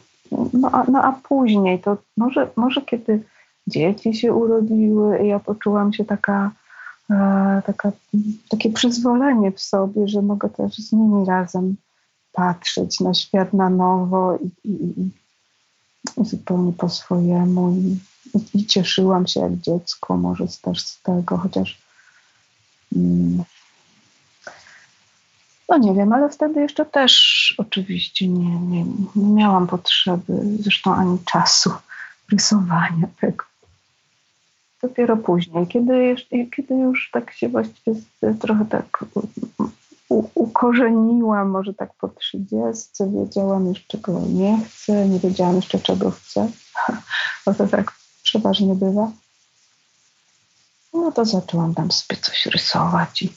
no, 0.53 0.69
a, 0.71 0.83
no 0.91 1.03
a 1.03 1.11
później 1.11 1.79
to 1.79 1.97
może, 2.17 2.49
może 2.55 2.81
kiedy 2.81 3.23
dzieci 3.67 4.13
się 4.13 4.33
urodziły 4.33 5.25
ja 5.25 5.39
poczułam 5.39 5.93
się 5.93 6.05
taka, 6.05 6.51
taka, 7.65 7.91
takie 8.49 8.69
przyzwolenie 8.69 9.51
w 9.51 9.61
sobie, 9.61 10.07
że 10.07 10.21
mogę 10.21 10.49
też 10.49 10.75
z 10.75 10.91
nimi 10.91 11.25
razem 11.25 11.75
patrzeć 12.31 12.99
na 12.99 13.13
świat 13.13 13.53
na 13.53 13.69
nowo 13.69 14.37
i, 14.37 14.69
i, 14.69 15.01
i 16.21 16.25
zupełnie 16.25 16.73
po 16.73 16.89
swojemu 16.89 17.71
i, 17.71 17.97
i, 18.53 18.65
cieszyłam 18.65 19.27
się 19.27 19.39
jak 19.39 19.57
dziecko 19.57 20.17
może 20.17 20.45
też 20.61 20.81
z 20.81 21.01
tego, 21.01 21.37
chociaż 21.37 21.81
mm, 22.95 23.43
no 25.69 25.77
nie 25.77 25.93
wiem, 25.93 26.13
ale 26.13 26.29
wtedy 26.29 26.61
jeszcze 26.61 26.85
też 26.85 27.55
oczywiście 27.57 28.27
nie, 28.27 28.59
nie, 28.59 28.85
nie 29.15 29.33
miałam 29.33 29.67
potrzeby, 29.67 30.33
zresztą 30.59 30.95
ani 30.95 31.19
czasu 31.25 31.71
rysowania 32.31 33.07
tego. 33.21 33.46
Dopiero 34.81 35.17
później, 35.17 35.67
kiedy, 35.67 36.15
kiedy 36.55 36.73
już 36.73 37.09
tak 37.13 37.33
się 37.33 37.49
właściwie 37.49 37.95
trochę 38.39 38.65
tak 38.65 39.05
u, 40.09 40.23
ukorzeniłam, 40.35 41.49
może 41.49 41.73
tak 41.73 41.93
po 41.93 42.07
trzydziestce, 42.07 43.11
wiedziałam 43.11 43.67
już 43.67 43.85
czego 43.87 44.21
nie 44.27 44.59
chcę, 44.65 45.09
nie 45.09 45.19
wiedziałam 45.19 45.55
jeszcze 45.55 45.79
czego 45.79 46.11
chcę, 46.11 46.51
bo 47.45 47.53
to 47.53 47.67
tak 47.67 47.91
przeważnie 48.23 48.75
bywa. 48.75 49.11
No 50.93 51.11
to 51.11 51.25
zaczęłam 51.25 51.75
tam 51.75 51.91
sobie 51.91 52.21
coś 52.21 52.45
rysować 52.45 53.21
i 53.21 53.29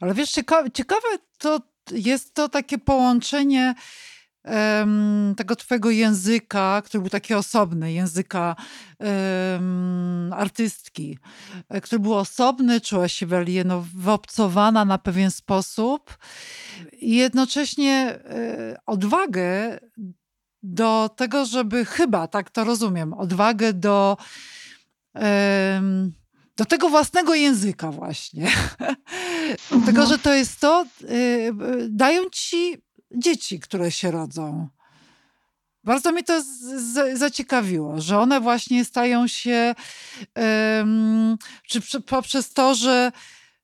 ale 0.00 0.14
wiesz, 0.14 0.30
ciekawe, 0.30 0.70
ciekawe 0.70 1.08
to 1.38 1.60
jest 1.92 2.34
to 2.34 2.48
takie 2.48 2.78
połączenie 2.78 3.74
um, 4.46 5.34
tego 5.36 5.56
twojego 5.56 5.90
języka, 5.90 6.82
który 6.84 7.02
był 7.02 7.10
taki 7.10 7.34
osobny, 7.34 7.92
języka 7.92 8.56
um, 8.98 10.32
artystki, 10.32 11.18
e, 11.68 11.80
który 11.80 11.98
był 12.00 12.14
osobny, 12.14 12.80
czuła 12.80 13.08
się 13.08 13.26
wyobcowana 13.94 14.84
na 14.84 14.98
pewien 14.98 15.30
sposób 15.30 16.18
i 16.92 17.16
jednocześnie 17.16 18.18
y, 18.72 18.76
odwagę 18.86 19.78
do 20.62 21.10
tego, 21.16 21.44
żeby 21.44 21.84
chyba, 21.84 22.28
tak 22.28 22.50
to 22.50 22.64
rozumiem, 22.64 23.12
odwagę 23.12 23.72
do 23.72 24.16
do 26.56 26.64
tego 26.64 26.88
własnego 26.88 27.34
języka 27.34 27.90
właśnie. 27.90 28.48
Mhm. 29.70 29.82
Tego, 29.82 30.06
że 30.06 30.18
to 30.18 30.34
jest 30.34 30.60
to, 30.60 30.86
yy, 31.00 31.88
dają 31.88 32.22
ci 32.32 32.85
dzieci, 33.14 33.60
które 33.60 33.90
się 33.90 34.10
rodzą. 34.10 34.68
Bardzo 35.84 36.12
mi 36.12 36.24
to 36.24 36.42
zaciekawiło, 37.14 38.00
że 38.00 38.18
one 38.18 38.40
właśnie 38.40 38.84
stają 38.84 39.28
się, 39.28 39.74
czy 41.66 42.00
poprzez 42.06 42.52
to, 42.52 42.74
że, 42.74 43.12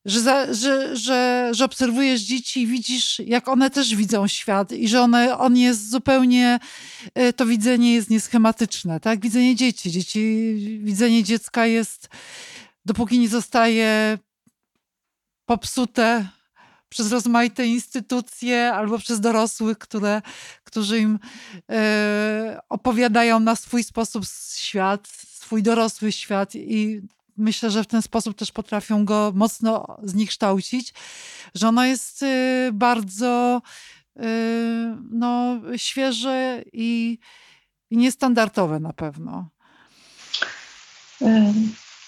że, 0.04 0.20
za, 0.20 0.54
że, 0.54 0.96
że, 0.96 1.48
że 1.52 1.64
obserwujesz 1.64 2.20
dzieci 2.20 2.62
i 2.62 2.66
widzisz, 2.66 3.18
jak 3.18 3.48
one 3.48 3.70
też 3.70 3.94
widzą 3.96 4.28
świat 4.28 4.72
i 4.72 4.88
że 4.88 5.00
one, 5.00 5.38
on 5.38 5.56
jest 5.56 5.90
zupełnie, 5.90 6.58
y, 7.18 7.32
to 7.32 7.46
widzenie 7.46 7.94
jest 7.94 8.10
nieschematyczne, 8.10 9.00
tak? 9.00 9.20
Widzenie 9.20 9.56
dzieci, 9.56 9.90
dzieci, 9.90 10.54
widzenie 10.82 11.24
dziecka 11.24 11.66
jest 11.66 12.08
dopóki 12.84 13.18
nie 13.18 13.28
zostaje 13.28 14.18
popsute 15.46 16.28
przez 16.92 17.12
rozmaite 17.12 17.66
instytucje 17.66 18.72
albo 18.72 18.98
przez 18.98 19.20
dorosłych, 19.20 19.78
które, 19.78 20.22
którzy 20.64 20.98
im 20.98 21.18
e, 21.70 22.60
opowiadają 22.68 23.40
na 23.40 23.56
swój 23.56 23.84
sposób 23.84 24.24
świat, 24.54 25.08
swój 25.08 25.62
dorosły 25.62 26.12
świat 26.12 26.54
i 26.54 27.00
myślę, 27.36 27.70
że 27.70 27.84
w 27.84 27.86
ten 27.86 28.02
sposób 28.02 28.36
też 28.36 28.52
potrafią 28.52 29.04
go 29.04 29.32
mocno 29.34 29.96
zniekształcić, 30.02 30.94
że 31.54 31.68
ono 31.68 31.84
jest 31.84 32.22
e, 32.22 32.70
bardzo 32.72 33.62
e, 34.16 34.22
no, 35.10 35.60
świeże 35.76 36.62
i, 36.72 37.18
i 37.90 37.96
niestandardowe 37.96 38.80
na 38.80 38.92
pewno. 38.92 39.48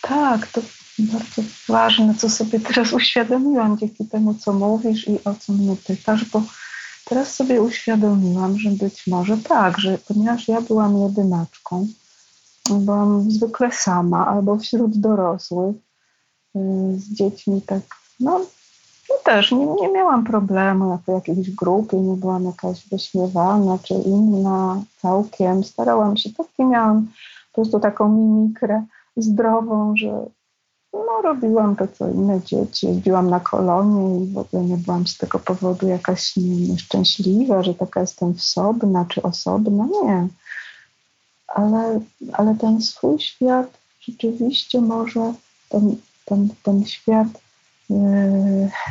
Tak, 0.03 0.47
to 0.47 0.63
bardzo 0.99 1.43
ważne, 1.69 2.15
co 2.15 2.31
sobie 2.31 2.61
teraz 2.61 2.93
uświadomiłam 3.01 3.79
dzięki 3.79 4.07
temu, 4.07 4.35
co 4.35 4.53
mówisz 4.53 5.09
i 5.09 5.25
o 5.25 5.35
co 5.35 5.53
mnie 5.53 5.77
pytasz, 5.87 6.25
bo 6.25 6.43
teraz 7.05 7.35
sobie 7.35 7.63
uświadomiłam, 7.63 8.59
że 8.59 8.71
być 8.71 9.07
może 9.07 9.37
tak, 9.37 9.79
że 9.79 9.99
ponieważ 9.99 10.49
ja 10.49 10.61
byłam 10.61 10.99
jedynaczką, 10.99 11.87
byłam 12.71 13.31
zwykle 13.31 13.73
sama 13.73 14.27
albo 14.27 14.59
wśród 14.59 14.99
dorosłych 14.99 15.77
y, 15.77 16.61
z 16.99 17.13
dziećmi 17.13 17.63
tak, 17.63 17.83
no, 18.21 18.41
no 19.11 19.17
też 19.25 19.53
nie, 19.53 19.67
nie 19.67 19.89
miałam 19.89 20.25
problemu 20.25 20.91
jako 20.91 21.13
jakiejś 21.13 21.51
grupie, 21.51 21.97
nie 21.97 22.17
byłam 22.17 22.45
jakaś 22.45 22.89
wyśmiewana 22.89 23.79
czy 23.83 23.95
inna 23.95 24.83
całkiem. 25.03 25.65
Starałam 25.65 26.17
się, 26.17 26.31
taki 26.33 26.65
miałam 26.65 27.07
po 27.53 27.63
prostu 27.63 27.81
taką 27.81 28.09
mimikrę 28.09 28.85
zdrową, 29.17 29.97
że 29.97 30.27
no, 30.95 31.23
robiłam 31.23 31.77
to, 31.77 31.89
co 31.89 32.09
inne 32.09 32.41
dzieci. 32.43 32.87
Jeździłam 32.87 33.31
na 33.31 33.41
kolonie 33.41 34.25
i 34.25 34.33
w 34.33 34.39
ogóle 34.39 34.65
nie 34.65 34.77
byłam 34.77 35.07
z 35.07 35.19
tego 35.19 35.39
powodu 35.39 35.89
jakaś 35.89 36.37
nieszczęśliwa, 36.37 37.63
że 37.63 37.75
taka 37.75 38.01
jestem 38.01 38.35
wsobna 38.35 39.05
czy 39.09 39.23
osobna. 39.23 39.87
Nie. 40.03 40.29
Ale, 41.49 42.01
ale 42.33 42.55
ten 42.55 42.83
swój 42.83 43.19
świat 43.19 43.79
rzeczywiście 44.01 44.81
może, 44.81 45.35
ten, 45.69 45.97
ten, 46.25 46.49
ten 46.63 46.85
świat 46.85 47.29
yy, 47.91 47.97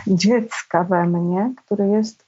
dziecka 0.08 0.84
we 0.84 1.08
mnie, 1.08 1.54
który 1.66 1.88
jest 1.88 2.26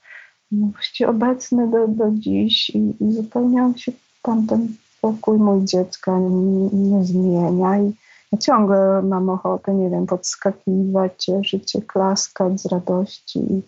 no, 0.52 0.66
właściwie 0.66 1.10
obecny 1.10 1.70
do, 1.70 1.88
do 1.88 2.10
dziś 2.10 2.70
i, 2.70 3.04
i 3.04 3.12
zupełnie 3.12 3.62
on 3.62 3.78
się 3.78 3.92
tamten 4.22 4.68
pokój 5.00 5.38
mój 5.38 5.64
dziecka 5.64 6.18
nie, 6.18 6.68
nie 6.72 7.04
zmienia 7.04 7.78
i 7.78 7.92
ciągle 8.40 9.02
mam 9.02 9.30
ochotę, 9.30 9.74
nie 9.74 9.90
wiem, 9.90 10.06
podskakiwać, 10.06 11.24
cieszyć 11.24 11.70
się, 11.70 11.82
klaskać 11.82 12.60
z 12.60 12.66
radości 12.66 13.38
i, 13.38 13.62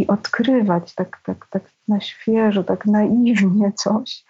i 0.00 0.06
odkrywać 0.06 0.94
tak, 0.94 1.20
tak, 1.24 1.46
tak 1.50 1.62
na 1.88 2.00
świeżo, 2.00 2.64
tak 2.64 2.86
naiwnie 2.86 3.72
coś 3.72 4.24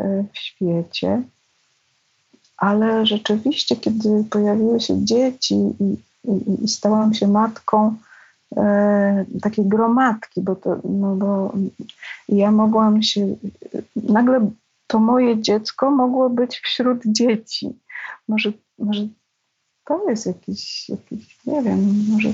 e, 0.00 0.24
w 0.32 0.38
świecie. 0.38 1.22
Ale 2.56 3.06
rzeczywiście, 3.06 3.76
kiedy 3.76 4.24
pojawiły 4.30 4.80
się 4.80 5.04
dzieci 5.04 5.54
i, 5.54 5.96
i, 6.30 6.64
i 6.64 6.68
stałam 6.68 7.14
się 7.14 7.28
matką, 7.28 7.96
e, 8.56 9.24
takiej 9.42 9.64
gromadki, 9.64 10.40
bo 10.40 10.56
to, 10.56 10.76
no 10.84 11.14
bo 11.14 11.52
ja 12.28 12.50
mogłam 12.50 13.02
się, 13.02 13.36
nagle 13.96 14.50
to 14.86 14.98
moje 14.98 15.42
dziecko 15.42 15.90
mogło 15.90 16.30
być 16.30 16.58
wśród 16.58 17.02
dzieci. 17.06 17.78
Może, 18.28 18.52
może 18.78 19.08
to 19.84 20.10
jest 20.10 20.26
jakiś, 20.26 20.88
jakiś, 20.88 21.38
nie 21.46 21.62
wiem, 21.62 22.04
może 22.12 22.32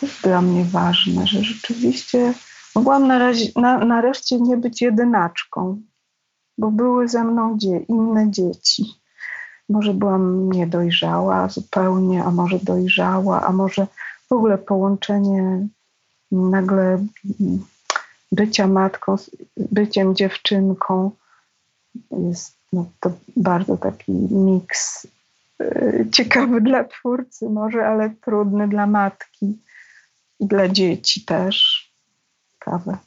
to 0.00 0.06
jest 0.06 0.22
dla 0.22 0.42
mnie 0.42 0.64
ważne, 0.64 1.26
że 1.26 1.42
rzeczywiście 1.42 2.34
mogłam 2.74 3.06
na 3.06 3.18
razie, 3.18 3.46
na, 3.56 3.78
nareszcie 3.78 4.40
nie 4.40 4.56
być 4.56 4.82
jedynaczką, 4.82 5.82
bo 6.58 6.70
były 6.70 7.08
ze 7.08 7.24
mną 7.24 7.58
dzie, 7.58 7.78
inne 7.78 8.30
dzieci. 8.30 8.84
Może 9.68 9.94
byłam 9.94 10.52
niedojrzała 10.52 11.48
zupełnie, 11.48 12.24
a 12.24 12.30
może 12.30 12.58
dojrzała, 12.58 13.46
a 13.46 13.52
może 13.52 13.86
w 14.28 14.32
ogóle 14.32 14.58
połączenie 14.58 15.68
nagle 16.30 17.06
bycia 18.32 18.66
matką, 18.66 19.16
byciem 19.56 20.14
dziewczynką 20.14 21.10
jest 22.10 22.61
no, 22.72 22.90
to 23.00 23.12
bardzo 23.36 23.76
taki 23.76 24.12
miks 24.30 25.06
yy, 25.60 26.08
ciekawy 26.12 26.60
dla 26.60 26.84
twórcy 26.84 27.50
może, 27.50 27.86
ale 27.86 28.10
trudny 28.10 28.68
dla 28.68 28.86
matki 28.86 29.58
i 30.40 30.46
dla 30.46 30.68
dzieci 30.68 31.24
też. 31.24 31.88
Kawę. 32.58 32.98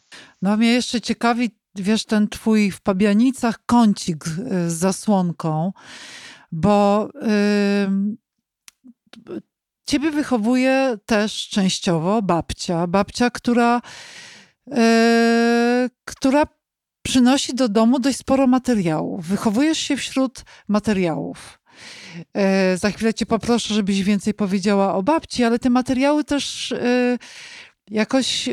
No 0.41 0.57
mnie 0.57 0.73
jeszcze 0.73 1.01
ciekawi, 1.01 1.51
wiesz, 1.75 2.05
ten 2.05 2.27
twój 2.27 2.71
w 2.71 2.81
Pabianicach 2.81 3.65
kącik 3.65 4.25
z 4.67 4.73
zasłonką, 4.73 5.73
bo 6.51 7.09
yy, 7.21 8.15
ciebie 9.85 10.11
wychowuje 10.11 10.97
też 11.05 11.49
częściowo 11.49 12.21
babcia. 12.21 12.87
Babcia, 12.87 13.29
która, 13.29 13.81
yy, 14.67 14.77
która 16.05 16.45
przynosi 17.05 17.55
do 17.55 17.69
domu 17.69 17.99
dość 17.99 18.17
sporo 18.17 18.47
materiałów. 18.47 19.25
Wychowujesz 19.25 19.77
się 19.77 19.97
wśród 19.97 20.43
materiałów. 20.67 21.59
Yy, 22.17 22.77
za 22.77 22.91
chwilę 22.91 23.13
cię 23.13 23.25
poproszę, 23.25 23.73
żebyś 23.73 24.03
więcej 24.03 24.33
powiedziała 24.33 24.95
o 24.95 25.03
babci, 25.03 25.43
ale 25.43 25.59
te 25.59 25.69
materiały 25.69 26.23
też 26.23 26.71
yy, 26.71 27.17
jakoś 27.91 28.49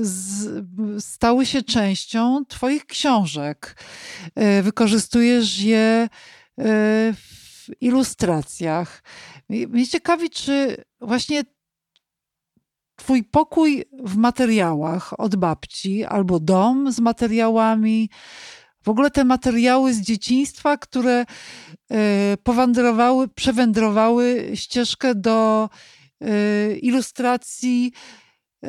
z, 0.00 0.64
stały 1.04 1.46
się 1.46 1.62
częścią 1.62 2.44
Twoich 2.48 2.86
książek. 2.86 3.76
Wykorzystujesz 4.62 5.58
je 5.58 6.08
w 7.14 7.66
ilustracjach. 7.80 9.02
Mnie 9.48 9.86
ciekawi, 9.86 10.30
czy 10.30 10.84
właśnie 11.00 11.42
Twój 12.98 13.24
pokój 13.24 13.84
w 14.04 14.16
materiałach 14.16 15.20
od 15.20 15.36
babci, 15.36 16.04
albo 16.04 16.40
dom 16.40 16.92
z 16.92 17.00
materiałami, 17.00 18.10
w 18.82 18.88
ogóle 18.88 19.10
te 19.10 19.24
materiały 19.24 19.94
z 19.94 20.00
dzieciństwa, 20.00 20.76
które 20.76 21.24
powędrowały, 22.42 23.28
przewędrowały 23.28 24.50
ścieżkę 24.54 25.14
do 25.14 25.68
Y, 26.24 26.78
ilustracji 26.82 27.92
y, 28.64 28.68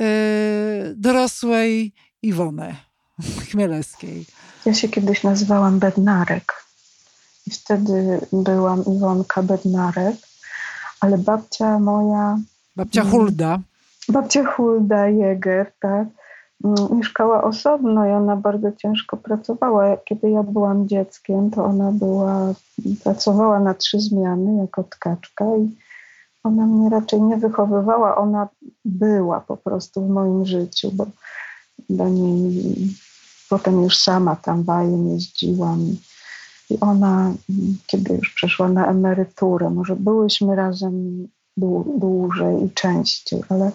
dorosłej 0.96 1.94
Iwony 2.22 2.76
Chmielewskiej. 3.50 4.26
Ja 4.66 4.74
się 4.74 4.90
kiedyś 4.90 5.24
nazywałam 5.24 5.80
Bednarek 5.80 6.54
i 7.48 7.52
wtedy 7.52 8.20
byłam 8.34 8.86
Iwonka 8.86 9.44
Bednarek, 9.44 10.16
ale 11.00 11.18
babcia 11.18 11.80
moja... 11.80 12.38
Babcia 12.76 13.04
Hulda. 13.04 13.60
Babcia 14.10 14.44
Hulda 14.46 15.10
Jäger, 15.10 15.72
tak, 15.80 16.08
mm, 16.64 16.98
mieszkała 16.98 17.44
osobno 17.44 18.06
i 18.06 18.12
ona 18.12 18.36
bardzo 18.36 18.72
ciężko 18.72 19.18
pracowała. 19.18 19.98
Kiedy 19.98 20.30
ja 20.30 20.44
byłam 20.44 20.88
dzieckiem, 20.88 21.52
to 21.52 21.66
ona 21.66 21.92
była, 21.92 22.54
pracowała 23.04 23.60
na 23.60 23.74
trzy 23.74 24.00
zmiany 24.00 24.62
jako 24.62 24.84
tkaczka 24.84 25.46
i 25.46 25.76
ona 26.44 26.66
mnie 26.66 26.90
raczej 26.90 27.22
nie 27.22 27.38
wychowywała, 27.38 28.16
ona 28.16 28.48
była 28.86 29.40
po 29.40 29.58
prostu 29.58 30.06
w 30.06 30.10
moim 30.10 30.46
życiu, 30.46 30.92
bo 30.94 31.06
dla 31.90 32.10
niej 32.10 32.64
potem 33.50 33.84
już 33.84 33.98
sama 33.98 34.36
tam 34.36 34.64
wajem 34.64 35.10
jeździłam. 35.10 35.80
I 36.70 36.80
ona, 36.80 37.34
kiedy 37.88 38.14
już 38.14 38.34
przeszła 38.34 38.70
na 38.70 38.88
emeryturę, 38.88 39.70
może 39.70 39.96
byłyśmy 39.96 40.56
razem 40.56 41.28
dłużej 41.98 42.64
i 42.64 42.72
częściej, 42.72 43.42
ale 43.50 43.72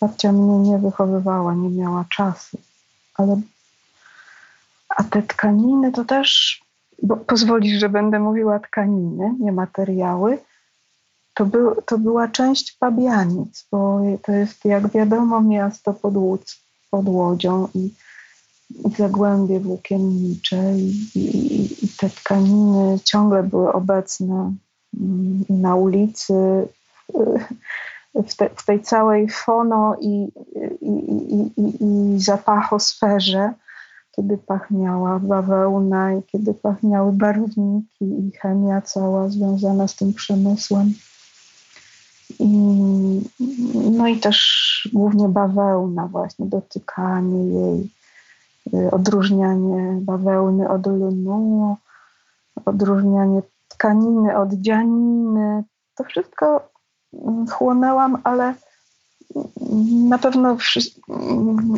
babcia 0.00 0.32
mnie 0.32 0.70
nie 0.70 0.78
wychowywała, 0.78 1.54
nie 1.54 1.68
miała 1.68 2.04
czasu. 2.10 2.58
Ale, 3.14 3.40
a 4.88 5.04
te 5.04 5.22
tkaniny 5.22 5.92
to 5.92 6.04
też, 6.04 6.60
bo 7.02 7.16
pozwolisz, 7.16 7.80
że 7.80 7.88
będę 7.88 8.18
mówiła 8.18 8.58
tkaniny, 8.58 9.34
nie 9.40 9.52
materiały, 9.52 10.38
to, 11.38 11.46
był, 11.46 11.74
to 11.86 11.98
była 11.98 12.28
część 12.28 12.76
Pabianic, 12.78 13.66
bo 13.72 14.00
to 14.22 14.32
jest, 14.32 14.64
jak 14.64 14.90
wiadomo, 14.90 15.40
miasto 15.40 15.92
pod, 15.92 16.16
Łódź, 16.16 16.60
pod 16.90 17.08
Łodzią 17.08 17.68
i, 17.74 17.90
i 18.70 18.90
zagłębie 18.96 19.60
włókiennicze 19.60 20.74
i, 20.76 21.08
i, 21.14 21.84
i, 21.84 21.88
te 21.88 22.10
tkaniny 22.10 22.98
ciągle 23.04 23.42
były 23.42 23.72
obecne 23.72 24.54
mm, 25.00 25.44
na 25.48 25.74
ulicy, 25.74 26.68
w, 28.14 28.36
te, 28.36 28.50
w 28.56 28.64
tej 28.64 28.82
całej 28.82 29.28
fono 29.28 29.96
i, 30.00 30.32
i, 30.80 30.90
i, 30.90 31.52
i, 31.56 31.84
i 31.84 32.20
zapachosferze, 32.20 33.52
kiedy 34.16 34.38
pachniała 34.38 35.18
bawełna 35.18 36.12
i 36.12 36.22
kiedy 36.22 36.54
pachniały 36.54 37.12
barwniki 37.12 38.04
i 38.04 38.32
chemia 38.40 38.82
cała 38.82 39.28
związana 39.28 39.88
z 39.88 39.96
tym 39.96 40.14
przemysłem. 40.14 40.92
I, 42.38 42.48
no 43.90 44.06
i 44.06 44.20
też 44.20 44.88
głównie 44.92 45.28
bawełna, 45.28 46.06
właśnie 46.06 46.46
dotykanie 46.46 47.46
jej, 47.46 47.90
y, 48.74 48.90
odróżnianie 48.90 49.98
bawełny 50.00 50.68
od 50.68 50.86
lnu, 50.86 51.76
odróżnianie 52.64 53.42
tkaniny 53.68 54.36
od 54.36 54.52
dzianiny. 54.52 55.64
To 55.94 56.04
wszystko 56.04 56.70
chłonęłam, 57.50 58.18
ale 58.24 58.54
na 60.08 60.18
pewno 60.18 60.56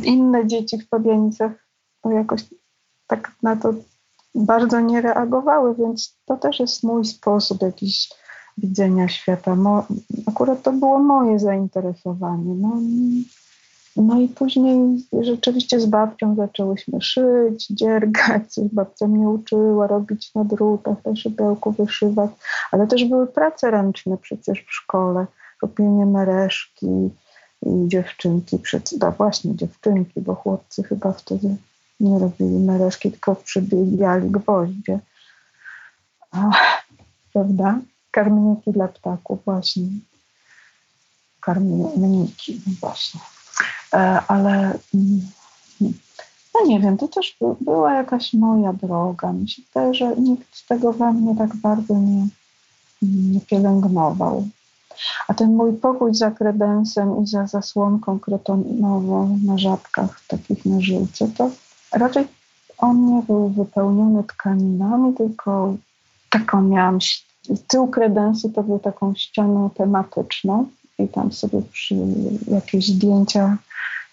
inne 0.04 0.46
dzieci 0.46 0.78
w 0.78 0.88
Pabianicach 0.88 1.52
jakoś 2.04 2.44
tak 3.06 3.32
na 3.42 3.56
to 3.56 3.74
bardzo 4.34 4.80
nie 4.80 5.00
reagowały, 5.00 5.74
więc 5.74 6.18
to 6.24 6.36
też 6.36 6.60
jest 6.60 6.82
mój 6.82 7.04
sposób 7.04 7.62
jakiś 7.62 8.10
widzenia 8.58 9.08
świata. 9.08 9.56
Akurat 10.26 10.62
to 10.62 10.72
było 10.72 10.98
moje 10.98 11.38
zainteresowanie. 11.38 12.54
No, 12.54 12.76
no 13.96 14.20
i 14.20 14.28
później 14.28 14.78
rzeczywiście 15.20 15.80
z 15.80 15.86
babcią 15.86 16.36
zaczęłyśmy 16.36 17.00
szyć, 17.00 17.66
dziergać, 17.66 18.52
coś 18.52 18.68
babcia 18.72 19.06
mnie 19.06 19.28
uczyła, 19.28 19.86
robić 19.86 20.34
na 20.34 20.44
drutach, 20.44 21.04
na 21.04 21.16
szybełku, 21.16 21.72
wyszywać, 21.72 22.30
ale 22.70 22.86
też 22.86 23.04
były 23.04 23.26
prace 23.26 23.70
ręczne 23.70 24.16
przecież 24.18 24.64
w 24.64 24.72
szkole, 24.72 25.26
robienie 25.62 26.06
mereszki 26.06 26.86
i 27.66 27.88
dziewczynki, 27.88 28.58
no 29.00 29.12
właśnie 29.12 29.56
dziewczynki, 29.56 30.20
bo 30.20 30.34
chłopcy 30.34 30.82
chyba 30.82 31.12
wtedy 31.12 31.56
nie 32.00 32.18
robili 32.18 32.58
mereszki, 32.58 33.10
tylko 33.10 33.34
przybijali 33.34 34.30
gwoździe. 34.30 34.98
A, 36.30 36.50
prawda? 37.32 37.80
karmniki 38.10 38.72
dla 38.72 38.88
ptaków, 38.88 39.44
właśnie. 39.44 39.84
Karmniki, 41.40 42.60
no 42.66 42.72
właśnie. 42.80 43.20
E, 43.94 44.20
ale 44.28 44.78
mm, 44.94 45.20
no 46.54 46.66
nie 46.66 46.80
wiem, 46.80 46.96
to 46.96 47.08
też 47.08 47.36
była 47.60 47.94
jakaś 47.94 48.34
moja 48.34 48.72
droga. 48.72 49.32
Myślę, 49.32 49.94
że 49.94 50.16
nikt 50.16 50.68
tego 50.68 50.92
we 50.92 51.12
mnie 51.12 51.36
tak 51.36 51.56
bardzo 51.56 51.94
nie, 51.94 52.26
nie 53.02 53.40
pielęgnował. 53.40 54.48
A 55.28 55.34
ten 55.34 55.56
mój 55.56 55.72
pokój 55.72 56.14
za 56.14 56.30
kredensem 56.30 57.22
i 57.22 57.26
za 57.26 57.46
zasłonką 57.46 58.18
kretonową 58.18 59.38
na 59.44 59.58
żabkach, 59.58 60.20
takich 60.28 60.66
na 60.66 60.80
żyłce, 60.80 61.28
to 61.36 61.50
raczej 61.92 62.26
on 62.78 63.06
nie 63.06 63.22
był 63.22 63.48
wypełniony 63.48 64.24
tkaninami, 64.24 65.14
tylko 65.14 65.74
taką 66.30 66.62
miałam 66.62 66.98
Tył 67.68 67.88
kredensu 67.88 68.48
to 68.48 68.62
był 68.62 68.78
taką 68.78 69.14
ścianą 69.14 69.70
tematyczną 69.70 70.68
i 70.98 71.08
tam 71.08 71.32
sobie 71.32 71.62
przy 71.72 71.96
jakieś 72.48 72.88
zdjęcia 72.88 73.56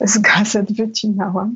z 0.01 0.17
gazet 0.17 0.73
wycinałam 0.73 1.55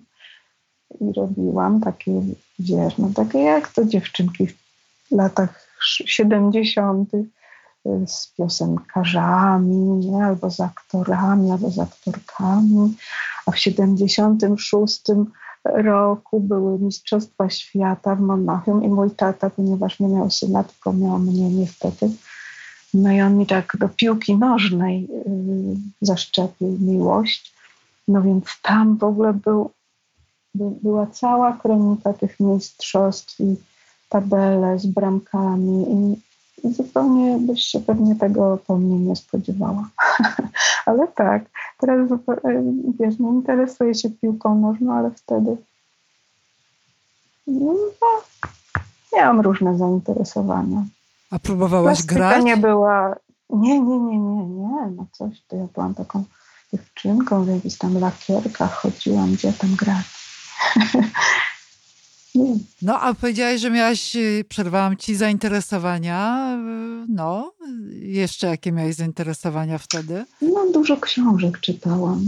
i 1.02 1.14
robiłam 1.14 1.82
takie, 1.82 2.22
wiesz, 2.60 2.98
no 2.98 3.10
takie 3.16 3.40
jak 3.40 3.74
to 3.74 3.86
dziewczynki 3.86 4.48
w 4.48 4.56
latach 5.12 5.68
70. 6.06 7.14
y, 7.14 7.28
z 8.08 8.34
piosenkarzami, 8.38 9.78
nie? 9.78 10.26
albo 10.26 10.52
z 10.52 10.60
aktorami, 10.60 11.52
albo 11.52 11.72
z 11.72 11.80
aktorkami. 11.80 12.96
A 13.46 13.52
w 13.52 13.60
76 13.60 15.04
roku 15.64 16.40
były 16.40 16.80
Mistrzostwa 16.80 17.50
Świata 17.50 18.16
w 18.16 18.22
Monachium 18.22 18.84
i 18.84 18.88
mój 18.88 19.12
tata, 19.12 19.50
ponieważ 19.50 20.00
nie 20.00 20.08
miał 20.08 20.30
syna, 20.30 20.64
tylko 20.64 20.94
miał 20.94 21.20
mnie 21.20 21.50
niestety, 21.50 22.10
no 22.94 23.12
i 23.12 23.22
on 23.22 23.38
mi 23.38 23.48
tak 23.48 23.78
do 23.80 23.90
piłki 23.90 24.36
nożnej 24.36 25.02
yy, 25.02 25.76
zaszczepił 26.02 26.78
miłość. 26.82 27.61
No 28.08 28.22
więc 28.22 28.46
tam 28.62 28.98
w 28.98 29.04
ogóle 29.04 29.34
był, 29.34 29.72
by, 30.56 30.64
była 30.84 31.08
cała 31.08 31.54
kronika 31.54 32.14
tych 32.14 32.40
mistrzostw 32.40 33.40
i 33.40 33.56
tabele 34.10 34.80
z 34.80 34.86
bramkami 34.86 35.86
i, 35.90 36.22
i 36.68 36.74
zupełnie 36.74 37.38
byś 37.40 37.64
się 37.64 37.80
pewnie 37.80 38.16
tego 38.16 38.60
po 38.68 38.78
mnie 38.78 39.00
nie 39.00 39.16
spodziewała. 39.16 39.90
ale 40.86 41.08
tak, 41.08 41.44
teraz 41.80 42.10
wiesz, 43.00 43.20
nie 43.20 43.30
interesuję 43.30 43.96
się 43.96 44.10
piłką 44.10 44.56
nożną, 44.56 44.94
ale 44.94 45.12
wtedy 45.12 45.58
no, 47.48 47.76
miałam 49.16 49.42
różne 49.42 49.78
zainteresowania. 49.78 50.86
A 51.32 51.40
próbowałaś 51.40 51.98
Plastyka 51.98 52.16
grać? 52.16 52.44
nie 52.44 52.58
była. 52.58 53.16
Nie, 53.50 53.80
nie, 53.80 54.00
nie, 54.00 54.20
nie, 54.20 54.46
nie. 54.46 54.92
No 54.96 55.06
coś, 55.12 55.42
to 55.48 55.56
ja 55.56 55.68
byłam 55.74 55.96
taką 55.96 56.24
dziewczynką 56.74 57.44
w 57.46 57.48
jakichś 57.48 57.78
tam 57.78 58.00
lakierkach, 58.00 58.74
chodziłam, 58.74 59.34
gdzie 59.34 59.54
tam 59.54 59.76
grać. 59.76 60.06
No, 62.82 63.00
a 63.00 63.14
powiedziałaś, 63.14 63.62
że 63.62 63.70
miałaś, 63.72 64.16
y, 64.16 64.46
przerwałam 64.50 64.98
ci 64.98 65.16
zainteresowania. 65.16 66.48
y, 67.04 67.06
No, 67.10 67.54
jeszcze 68.02 68.48
jakie 68.48 68.72
miałaś 68.72 68.96
zainteresowania 68.96 69.78
wtedy? 69.78 70.26
No, 70.42 70.72
dużo 70.74 70.98
książek 70.98 71.60
czytałam. 71.60 72.26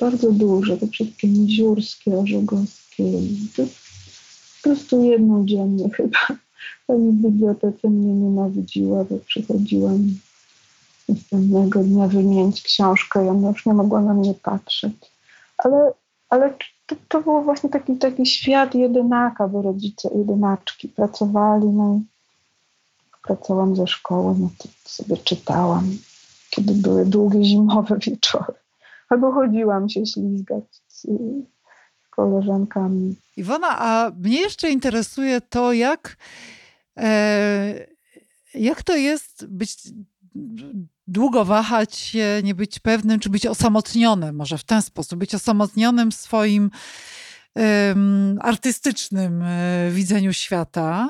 Bardzo 0.00 0.32
dużo. 0.32 0.76
Te 0.76 0.88
wszystkie 0.88 1.28
miziurskie, 1.28 2.18
orzegowskie. 2.18 3.04
To 3.56 3.62
po 3.62 4.62
prostu 4.62 5.02
jedną 5.04 5.46
dziennie 5.46 5.90
chyba. 5.96 6.18
Pani 6.86 7.10
w 7.10 7.14
bibliotece 7.14 7.88
mnie 7.90 8.12
nienawidziła, 8.14 9.04
bo 9.04 9.18
przychodziłam 9.18 10.14
następnego 11.08 11.80
dnia 11.82 12.08
wymienić 12.08 12.62
książkę 12.62 13.24
i 13.24 13.28
ona 13.28 13.48
już 13.48 13.66
nie 13.66 13.74
mogła 13.74 14.00
na 14.00 14.14
mnie 14.14 14.34
patrzeć. 14.34 14.92
Ale, 15.58 15.92
ale 16.28 16.54
to, 16.86 16.96
to 17.08 17.20
był 17.22 17.42
właśnie 17.42 17.70
taki, 17.70 17.96
taki 17.96 18.26
świat 18.26 18.74
jedynaka, 18.74 19.48
bo 19.48 19.62
rodzice 19.62 20.08
jedynaczki 20.14 20.88
pracowali, 20.88 21.66
no 21.66 21.94
i 21.94 22.12
wracałam 23.26 23.76
ze 23.76 23.86
szkoły, 23.86 24.34
no 24.38 24.50
to 24.58 24.68
sobie 24.84 25.16
czytałam, 25.16 25.98
kiedy 26.50 26.72
były 26.74 27.06
długie 27.06 27.44
zimowe 27.44 27.98
wieczory. 27.98 28.54
Albo 29.08 29.32
chodziłam 29.32 29.88
się 29.88 30.06
ślizgać 30.06 30.64
z 30.88 31.06
koleżankami. 32.10 33.16
Iwona, 33.36 33.78
a 33.78 34.10
mnie 34.10 34.40
jeszcze 34.40 34.70
interesuje 34.70 35.40
to, 35.40 35.72
jak, 35.72 36.16
e, 36.96 37.86
jak 38.54 38.82
to 38.82 38.96
jest 38.96 39.46
być 39.46 39.76
długo 41.06 41.44
wahać 41.44 41.96
się, 41.96 42.40
nie 42.44 42.54
być 42.54 42.78
pewnym, 42.78 43.20
czy 43.20 43.30
być 43.30 43.46
osamotnionym, 43.46 44.36
może 44.36 44.58
w 44.58 44.64
ten 44.64 44.82
sposób, 44.82 45.18
być 45.18 45.34
osamotnionym 45.34 46.10
w 46.10 46.14
swoim 46.14 46.70
um, 47.54 48.38
artystycznym 48.42 49.42
e, 49.42 49.90
widzeniu 49.90 50.32
świata. 50.32 51.08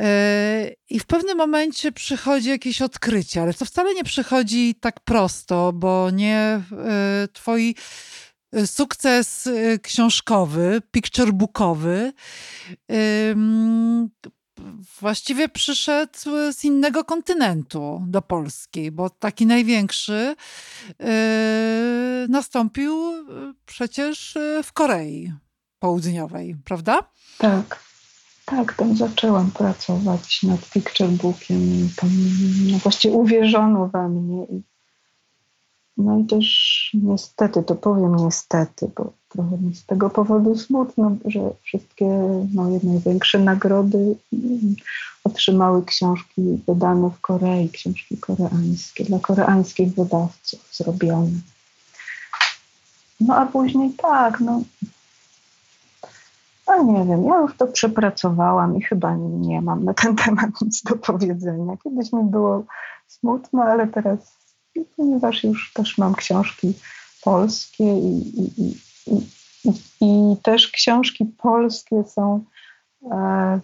E, 0.00 0.70
I 0.90 1.00
w 1.00 1.06
pewnym 1.06 1.38
momencie 1.38 1.92
przychodzi 1.92 2.48
jakieś 2.48 2.82
odkrycie, 2.82 3.42
ale 3.42 3.54
to 3.54 3.64
wcale 3.64 3.94
nie 3.94 4.04
przychodzi 4.04 4.74
tak 4.80 5.00
prosto, 5.00 5.72
bo 5.72 6.10
nie 6.10 6.36
e, 6.36 6.62
twoi 7.32 7.74
sukces 8.66 9.48
książkowy, 9.82 10.82
picturebookowy 10.90 12.12
właściwie 15.00 15.48
przyszedł 15.48 16.18
z 16.52 16.64
innego 16.64 17.04
kontynentu 17.04 18.02
do 18.06 18.22
Polski, 18.22 18.90
bo 18.90 19.10
taki 19.10 19.46
największy 19.46 20.36
nastąpił 22.28 22.94
przecież 23.66 24.38
w 24.62 24.72
Korei 24.72 25.32
Południowej, 25.78 26.56
prawda? 26.64 26.98
Tak. 27.38 27.84
Tak, 28.46 28.74
tam 28.74 28.96
zaczęłam 28.96 29.50
pracować 29.50 30.42
nad 30.42 30.70
picturebookiem. 30.70 31.88
Tam 31.96 32.10
no 32.72 32.78
właściwie 32.78 33.14
uwierzono 33.14 33.88
we 33.88 34.08
mnie 34.08 34.44
i 34.44 34.62
no 35.96 36.18
i 36.18 36.26
też 36.26 36.90
niestety, 36.94 37.62
to 37.62 37.74
powiem 37.74 38.16
niestety, 38.16 38.90
bo 38.96 39.12
trochę 39.34 39.58
mi 39.58 39.74
z 39.74 39.86
tego 39.86 40.10
powodu 40.10 40.58
smutno, 40.58 41.16
że 41.24 41.40
wszystkie 41.62 42.06
moje 42.54 42.80
największe 42.82 43.38
nagrody 43.38 44.16
otrzymały 45.24 45.84
książki 45.84 46.42
wydane 46.68 47.10
w 47.10 47.20
Korei, 47.20 47.70
książki 47.70 48.18
koreańskie, 48.18 49.04
dla 49.04 49.18
koreańskich 49.18 49.94
wydawców 49.94 50.68
zrobione. 50.72 51.30
No 53.20 53.36
a 53.36 53.46
później 53.46 53.90
tak, 53.92 54.40
no, 54.40 54.62
no 56.66 56.82
nie 56.82 57.04
wiem, 57.04 57.24
ja 57.24 57.40
już 57.40 57.56
to 57.56 57.66
przepracowałam 57.66 58.76
i 58.76 58.82
chyba 58.82 59.16
nie 59.16 59.62
mam 59.62 59.84
na 59.84 59.94
ten 59.94 60.16
temat 60.24 60.50
nic 60.62 60.82
do 60.82 60.96
powiedzenia. 60.96 61.76
Kiedyś 61.84 62.12
mi 62.12 62.24
było 62.24 62.64
smutno, 63.08 63.62
ale 63.62 63.86
teraz 63.86 64.18
ponieważ 64.96 65.44
już 65.44 65.72
też 65.72 65.98
mam 65.98 66.14
książki 66.14 66.74
polskie 67.24 67.98
i, 67.98 68.40
i, 68.40 68.76
i, 70.00 70.36
też 70.42 70.68
książki 70.68 71.24
polskie 71.24 72.04
są, 72.04 72.44
e, 73.10 73.60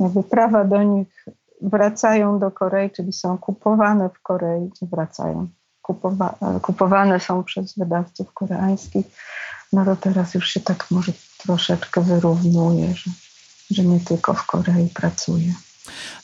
jakby 0.00 0.22
prawa 0.22 0.64
do 0.64 0.82
nich 0.82 1.24
wracają 1.62 2.38
do 2.38 2.50
Korei, 2.50 2.90
czyli 2.90 3.12
są 3.12 3.38
kupowane 3.38 4.08
w 4.08 4.20
Korei, 4.22 4.70
wracają, 4.82 5.48
kupowa, 5.82 6.34
kupowane 6.62 7.20
są 7.20 7.44
przez 7.44 7.78
wydawców 7.78 8.32
koreańskich, 8.32 9.06
no 9.72 9.84
to 9.84 9.96
teraz 9.96 10.34
już 10.34 10.48
się 10.48 10.60
tak 10.60 10.86
może 10.90 11.12
troszeczkę 11.38 12.00
wyrównuje, 12.00 12.94
że, 12.94 13.10
że 13.70 13.84
nie 13.84 14.00
tylko 14.00 14.34
w 14.34 14.46
Korei 14.46 14.88
pracuje. 14.94 15.54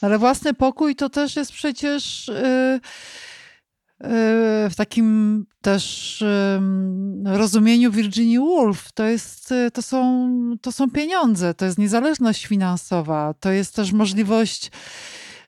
Ale 0.02 0.18
własny 0.18 0.54
pokój 0.54 0.96
to 0.96 1.10
też 1.10 1.36
jest 1.36 1.52
przecież... 1.52 2.28
Yy 2.28 2.80
w 4.70 4.72
takim 4.76 5.46
też 5.62 6.24
rozumieniu 7.24 7.92
Virginia 7.92 8.40
Woolf 8.40 8.92
to, 8.92 9.04
jest, 9.04 9.54
to, 9.72 9.82
są, 9.82 10.30
to 10.62 10.72
są 10.72 10.90
pieniądze, 10.90 11.54
to 11.54 11.64
jest 11.64 11.78
niezależność 11.78 12.46
finansowa, 12.46 13.34
to 13.40 13.50
jest 13.50 13.74
też 13.74 13.92
możliwość 13.92 14.70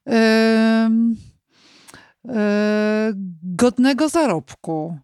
e, 0.08 0.90
godnego 3.42 4.08
zarobku. 4.08 4.98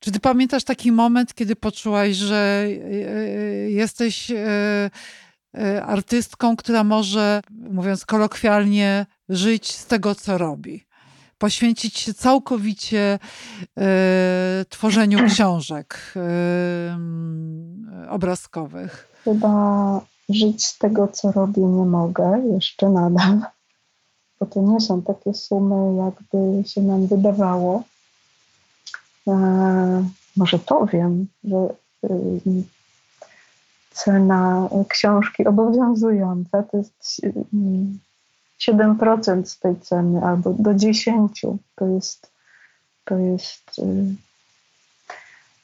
Czy 0.00 0.12
ty 0.12 0.20
pamiętasz 0.20 0.64
taki 0.64 0.92
moment, 0.92 1.34
kiedy 1.34 1.56
poczułaś, 1.56 2.16
że 2.16 2.66
e, 2.66 2.70
jesteś 3.70 4.30
e, 4.30 4.90
artystką, 5.84 6.56
która 6.56 6.84
może, 6.84 7.40
mówiąc 7.50 8.06
kolokwialnie, 8.06 9.06
żyć 9.28 9.72
z 9.72 9.86
tego, 9.86 10.14
co 10.14 10.38
robi? 10.38 10.87
Poświęcić 11.38 11.98
się 11.98 12.14
całkowicie 12.14 13.18
e, 13.78 14.64
tworzeniu 14.68 15.26
książek 15.26 16.14
e, 16.16 16.98
obrazkowych? 18.10 19.08
Chyba 19.24 20.00
żyć 20.28 20.66
z 20.66 20.78
tego, 20.78 21.08
co 21.08 21.32
robię, 21.32 21.62
nie 21.62 21.84
mogę 21.84 22.42
jeszcze 22.52 22.88
nadal, 22.90 23.40
bo 24.40 24.46
to 24.46 24.62
nie 24.62 24.80
są 24.80 25.02
takie 25.02 25.34
sumy, 25.34 26.04
jakby 26.04 26.68
się 26.68 26.82
nam 26.82 27.06
wydawało. 27.06 27.82
E, 29.28 30.08
może 30.36 30.58
powiem, 30.58 31.26
że 31.44 31.56
y, 32.04 32.40
cena 33.90 34.68
książki 34.88 35.46
obowiązująca 35.46 36.62
to 36.62 36.76
jest 36.76 37.20
7% 38.60 39.44
z 39.44 39.58
tej 39.58 39.80
ceny 39.80 40.24
albo 40.24 40.54
do 40.58 40.70
10%. 40.70 41.56
To 41.74 41.86
jest, 41.86 42.32
to 43.04 43.18
jest, 43.18 43.78
y, 43.78 44.14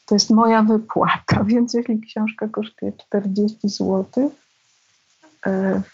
to 0.07 0.15
jest 0.15 0.31
moja 0.31 0.63
wypłata. 0.63 1.45
Więc 1.47 1.75
jeśli 1.75 2.01
książka 2.01 2.49
kosztuje 2.49 2.93
40 2.93 3.69
zł 3.69 4.05
y, 4.27 4.31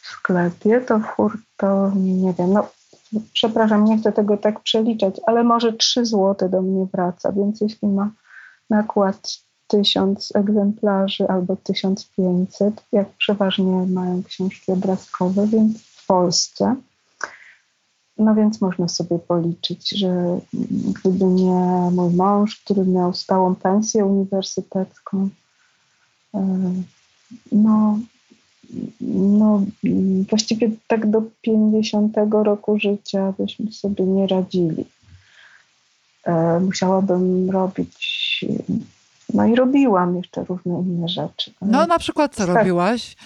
w 0.03 0.07
sklepie, 0.07 0.81
to 0.81 0.99
w 0.99 1.05
hurtowni, 1.05 2.13
nie 2.13 2.33
wiem, 2.33 2.53
no 2.53 2.69
przepraszam, 3.33 3.85
nie 3.85 3.99
chcę 3.99 4.13
tego 4.13 4.37
tak 4.37 4.61
przeliczać, 4.61 5.21
ale 5.27 5.45
może 5.45 5.73
3 5.73 6.07
zł 6.07 6.49
do 6.49 6.63
mnie 6.63 6.87
wraca. 6.93 7.33
Więc 7.33 7.61
jeśli 7.61 7.89
ma 7.89 8.11
nakład 8.71 9.41
1000 9.67 10.37
egzemplarzy 10.37 11.29
albo 11.29 11.57
1500, 11.57 12.85
jak 12.93 13.09
przeważnie 13.09 13.87
mają 13.87 14.23
książki 14.23 14.73
obrazkowe, 14.73 15.47
więc 15.47 15.83
w 15.83 16.07
Polsce, 16.07 16.77
no 18.21 18.35
więc 18.35 18.61
można 18.61 18.89
sobie 18.89 19.19
policzyć, 19.19 19.99
że 19.99 20.41
gdyby 20.95 21.25
nie 21.25 21.91
mój 21.93 22.15
mąż, 22.15 22.61
który 22.65 22.85
miał 22.85 23.15
stałą 23.15 23.55
pensję 23.55 24.05
uniwersytecką, 24.05 25.29
e, 26.35 26.73
no, 27.53 27.99
no 29.01 29.63
właściwie 30.31 30.71
tak 30.87 31.11
do 31.11 31.23
50 31.43 32.17
roku 32.31 32.79
życia 32.79 33.33
byśmy 33.39 33.73
sobie 33.73 34.05
nie 34.05 34.27
radzili. 34.27 34.85
E, 36.25 36.61
musiałabym 36.61 37.51
robić, 37.51 38.45
no 39.35 39.47
i 39.47 39.55
robiłam 39.55 40.17
jeszcze 40.17 40.45
różne 40.45 40.73
inne 40.73 41.09
rzeczy. 41.09 41.53
No 41.63 41.87
na 41.87 41.99
przykład 41.99 42.35
co 42.35 42.47
tak, 42.47 42.57
robiłaś? 42.57 43.17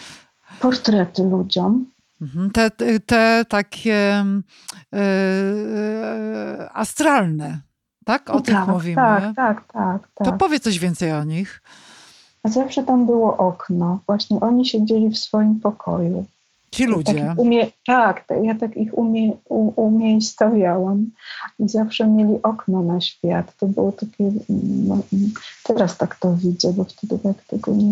Portrety 0.61 1.23
ludziom. 1.23 1.94
Te, 2.53 2.71
te 3.07 3.45
takie 3.49 4.25
yy, 4.93 4.99
astralne, 6.73 7.61
tak? 8.05 8.31
O 8.31 8.41
tych 8.41 8.55
tak, 8.55 8.69
mówimy. 8.69 8.97
Tak, 8.97 9.35
tak, 9.37 9.73
tak, 9.73 10.09
tak. 10.15 10.27
To 10.27 10.33
powiedz 10.33 10.63
coś 10.63 10.79
więcej 10.79 11.13
o 11.13 11.25
nich. 11.25 11.63
A 12.43 12.49
zawsze 12.49 12.83
tam 12.83 13.07
było 13.07 13.37
okno. 13.37 14.01
Właśnie 14.07 14.41
oni 14.41 14.67
siedzieli 14.67 15.11
w 15.11 15.19
swoim 15.19 15.61
pokoju. 15.61 16.27
Ci 16.75 16.87
ludzie. 16.87 17.15
Tak, 17.15 17.39
umie, 17.39 17.67
tak, 17.87 18.25
ja 18.43 18.55
tak 18.55 18.77
ich 18.77 18.99
umie, 18.99 19.33
u, 19.49 19.87
umiejscowiałam 19.87 21.11
i 21.59 21.69
zawsze 21.69 22.07
mieli 22.07 22.43
okno 22.43 22.83
na 22.83 23.01
świat. 23.01 23.57
To 23.57 23.67
było 23.67 23.93
takie, 23.93 24.33
no, 24.89 24.99
teraz 25.65 25.97
tak 25.97 26.17
to 26.17 26.37
widzę, 26.37 26.73
bo 26.73 26.85
wtedy 26.85 27.19
tak 27.19 27.43
tego 27.43 27.73
nie, 27.73 27.85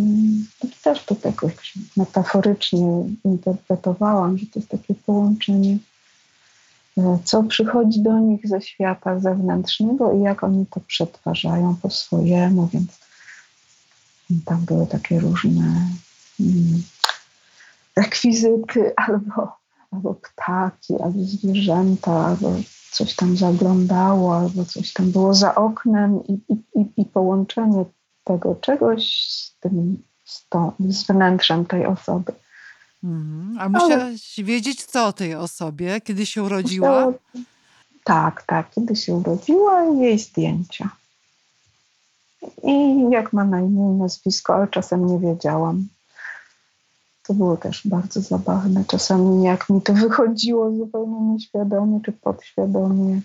no, 0.65 0.71
też 0.83 1.05
to 1.05 1.17
jakoś 1.25 1.75
metaforycznie 1.97 3.05
interpretowałam, 3.25 4.39
że 4.39 4.47
to 4.47 4.59
jest 4.59 4.69
takie 4.69 4.95
połączenie, 4.95 5.79
e, 6.99 7.19
co 7.25 7.43
przychodzi 7.43 8.03
do 8.03 8.19
nich 8.19 8.49
ze 8.49 8.61
świata 8.61 9.21
zewnętrznego 9.21 10.13
i 10.13 10.21
jak 10.21 10.45
oni 10.45 10.67
to 10.67 10.81
przetwarzają 10.81 11.77
po 11.83 11.91
swojemu, 11.91 12.69
więc 12.73 13.01
tam 14.45 14.65
były 14.65 14.87
takie 14.87 15.21
różne 15.21 15.89
mm, 16.41 16.83
rekwizyty, 17.97 18.93
albo, 19.07 19.57
albo 19.91 20.15
ptaki, 20.15 20.95
albo 21.03 21.19
zwierzęta, 21.25 22.13
albo 22.13 22.53
coś 22.91 23.17
tam 23.17 23.37
zaglądało, 23.37 24.37
albo 24.37 24.65
coś 24.65 24.93
tam 24.93 25.11
było 25.11 25.35
za 25.35 25.55
oknem 25.55 26.27
i, 26.29 26.33
i, 26.75 26.85
i 26.97 27.05
połączenie 27.05 27.85
tego 28.25 28.55
czegoś 28.55 29.27
z 29.29 29.57
tym, 29.61 30.03
z, 30.25 30.47
z 30.89 31.07
wnętrzem 31.07 31.67
tej 31.67 31.87
osoby. 31.87 32.33
Mhm. 33.05 33.57
A 33.61 33.69
musiałaś 33.69 34.39
Ale... 34.39 34.47
wiedzieć, 34.47 34.85
co 34.85 35.07
o 35.07 35.13
tej 35.13 35.35
osobie, 35.35 36.01
kiedy 36.01 36.27
się 36.27 36.43
urodziła? 36.43 36.89
Musiało... 36.89 37.15
Tak, 38.05 38.43
tak, 38.43 38.71
kiedy 38.71 38.97
się 38.97 39.15
urodziła 39.15 39.85
i 39.85 39.99
jej 39.99 40.19
zdjęcia. 40.19 40.89
I 42.63 43.05
jak 43.11 43.33
ma 43.33 43.45
na 43.45 43.61
imię 43.61 43.95
i 43.95 43.99
nazwisko, 43.99 44.55
ale 44.55 44.69
czasem 44.69 45.07
nie 45.07 45.19
wiedziałam. 45.19 45.89
To 47.27 47.35
było 47.35 47.57
też 47.57 47.83
bardzo 47.85 48.21
zabawne. 48.21 48.85
Czasami 48.85 49.45
jak 49.45 49.71
mi 49.71 49.83
to 49.83 49.93
wychodziło 50.09 50.77
zupełnie 50.77 51.21
nieświadomie 51.21 52.01
czy 52.05 52.13
podświadomie, 52.13 53.21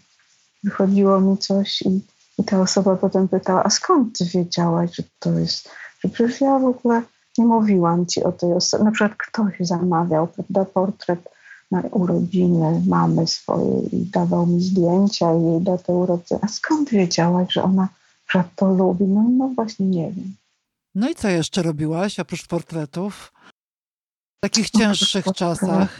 wychodziło 0.64 1.22
mi 1.22 1.38
coś 1.38 1.82
i, 1.82 2.02
i 2.38 2.44
ta 2.44 2.62
osoba 2.62 2.96
potem 2.96 3.28
pytała, 3.28 3.64
a 3.64 3.70
skąd 3.70 4.18
ty 4.18 4.26
wiedziałaś, 4.26 4.96
że 4.96 5.04
to 5.20 5.40
jest, 5.40 5.70
że 6.00 6.10
przecież 6.10 6.42
ja 6.42 6.60
w 6.60 6.66
ogóle 6.66 7.02
nie 7.38 7.46
mówiłam 7.46 8.06
ci 8.06 8.24
o 8.24 8.32
tej 8.32 8.54
osobie. 8.54 8.84
Na 8.84 8.92
przykład 8.92 9.18
ktoś 9.18 9.54
zamawiał, 9.60 10.28
prawda, 10.28 10.66
portret 10.66 11.20
na 11.72 11.82
urodziny 11.82 12.82
mamy 12.88 13.28
swojej 13.28 13.96
i 13.96 14.06
dawał 14.06 14.46
mi 14.46 14.62
zdjęcia 14.62 15.36
i 15.36 15.44
jej 15.44 15.62
datę 15.62 15.94
urodzenia. 15.94 16.42
A 16.44 16.48
skąd 16.48 16.90
wiedziałaś, 16.90 17.54
że 17.54 17.64
ona 17.64 17.88
że 18.32 18.44
to 18.56 18.74
lubi? 18.74 19.06
No, 19.06 19.26
no 19.38 19.48
właśnie 19.56 19.86
nie 19.86 20.12
wiem. 20.12 20.36
No 20.96 21.10
i 21.10 21.16
co 21.16 21.30
jeszcze 21.30 21.64
robiłaś 21.64 22.20
oprócz 22.20 22.48
portretów? 22.48 23.34
W 24.38 24.40
takich 24.40 24.70
cięższych 24.70 25.26
czasach? 25.36 26.00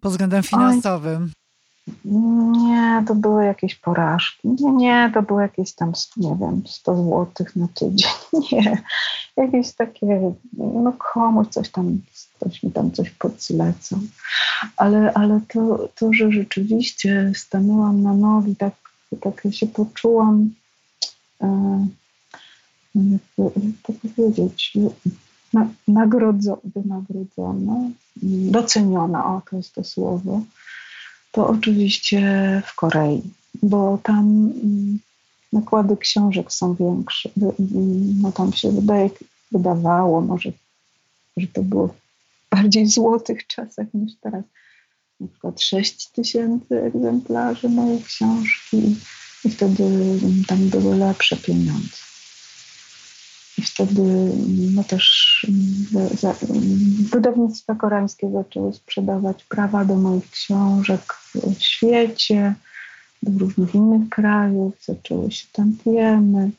Pod 0.00 0.12
względem 0.12 0.42
finansowym? 0.42 1.32
Nie, 2.04 3.04
to 3.06 3.14
były 3.14 3.44
jakieś 3.44 3.74
porażki. 3.74 4.48
Nie, 4.48 4.72
nie, 4.72 5.10
to 5.14 5.22
było 5.22 5.40
jakieś 5.40 5.72
tam, 5.72 5.92
nie 6.16 6.36
wiem, 6.40 6.62
100 6.66 6.96
złotych 6.96 7.56
na 7.56 7.68
tydzień. 7.68 8.10
Nie, 8.52 8.82
jakieś 9.36 9.72
takie, 9.72 10.32
no 10.52 10.92
komuś 10.92 11.48
coś 11.48 11.70
tam, 11.70 12.00
ktoś 12.36 12.62
mi 12.62 12.72
tam 12.72 12.92
coś 12.92 13.10
podlecał. 13.10 13.98
Ale, 14.76 15.12
ale 15.14 15.40
to, 15.48 15.88
to, 15.94 16.12
że 16.12 16.32
rzeczywiście 16.32 17.32
stanęłam 17.34 18.02
na 18.02 18.14
nogi, 18.14 18.56
tak, 18.56 18.74
tak 19.20 19.42
się 19.50 19.66
poczułam, 19.66 20.50
e, 21.42 21.86
jak 22.94 23.22
to 23.82 23.92
powiedzieć, 23.92 24.72
nagrodzo, 25.88 26.60
wynagrodzona, 26.64 27.90
doceniona, 28.50 29.26
o 29.26 29.42
to 29.50 29.56
jest 29.56 29.74
to 29.74 29.84
słowo, 29.84 30.40
to 31.32 31.48
oczywiście 31.48 32.22
w 32.66 32.74
Korei, 32.74 33.22
bo 33.62 33.98
tam 34.02 34.18
mm, 34.18 34.98
nakłady 35.52 35.96
książek 35.96 36.52
są 36.52 36.74
większe. 36.74 37.30
No 38.22 38.32
tam 38.32 38.52
się 38.52 38.72
wydaje, 38.72 39.10
wydawało 39.52 40.20
może, 40.20 40.52
że 41.36 41.46
to 41.46 41.62
było 41.62 41.88
w 41.88 42.00
bardziej 42.50 42.86
złotych 42.96 43.46
czasach 43.46 43.86
niż 43.94 44.12
teraz. 44.20 44.44
Na 45.20 45.28
przykład 45.28 45.60
6 45.62 46.06
tysięcy 46.06 46.82
egzemplarzy 46.82 47.68
mojej 47.68 48.02
książki 48.02 48.96
i 49.44 49.50
wtedy 49.50 49.84
tam 50.48 50.68
były 50.68 50.96
lepsze 50.96 51.36
pieniądze. 51.36 52.09
I 53.60 53.62
wtedy 53.62 54.02
no 54.74 54.84
też 54.84 55.46
wydawnictwa 57.12 57.74
koreańskie 57.74 58.30
zaczęły 58.30 58.72
sprzedawać 58.72 59.44
prawa 59.44 59.84
do 59.84 59.96
moich 59.96 60.30
książek 60.30 61.14
w 61.34 61.62
świecie, 61.62 62.54
do 63.22 63.38
różnych 63.38 63.74
innych 63.74 64.08
krajów. 64.08 64.74
Zaczęły 64.84 65.30
się 65.30 65.46
tantiemy 65.52 66.50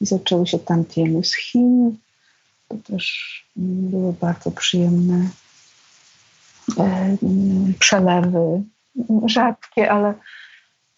i 0.00 0.06
zaczęły 0.06 0.46
się 0.46 0.58
tantiemy 0.58 1.24
z 1.24 1.34
Chin. 1.36 1.96
To 2.68 2.76
też 2.76 3.46
były 3.56 4.12
bardzo 4.12 4.50
przyjemne 4.50 5.28
e, 6.78 7.16
przelewy, 7.78 8.62
rzadkie, 9.26 9.92
ale 9.92 10.14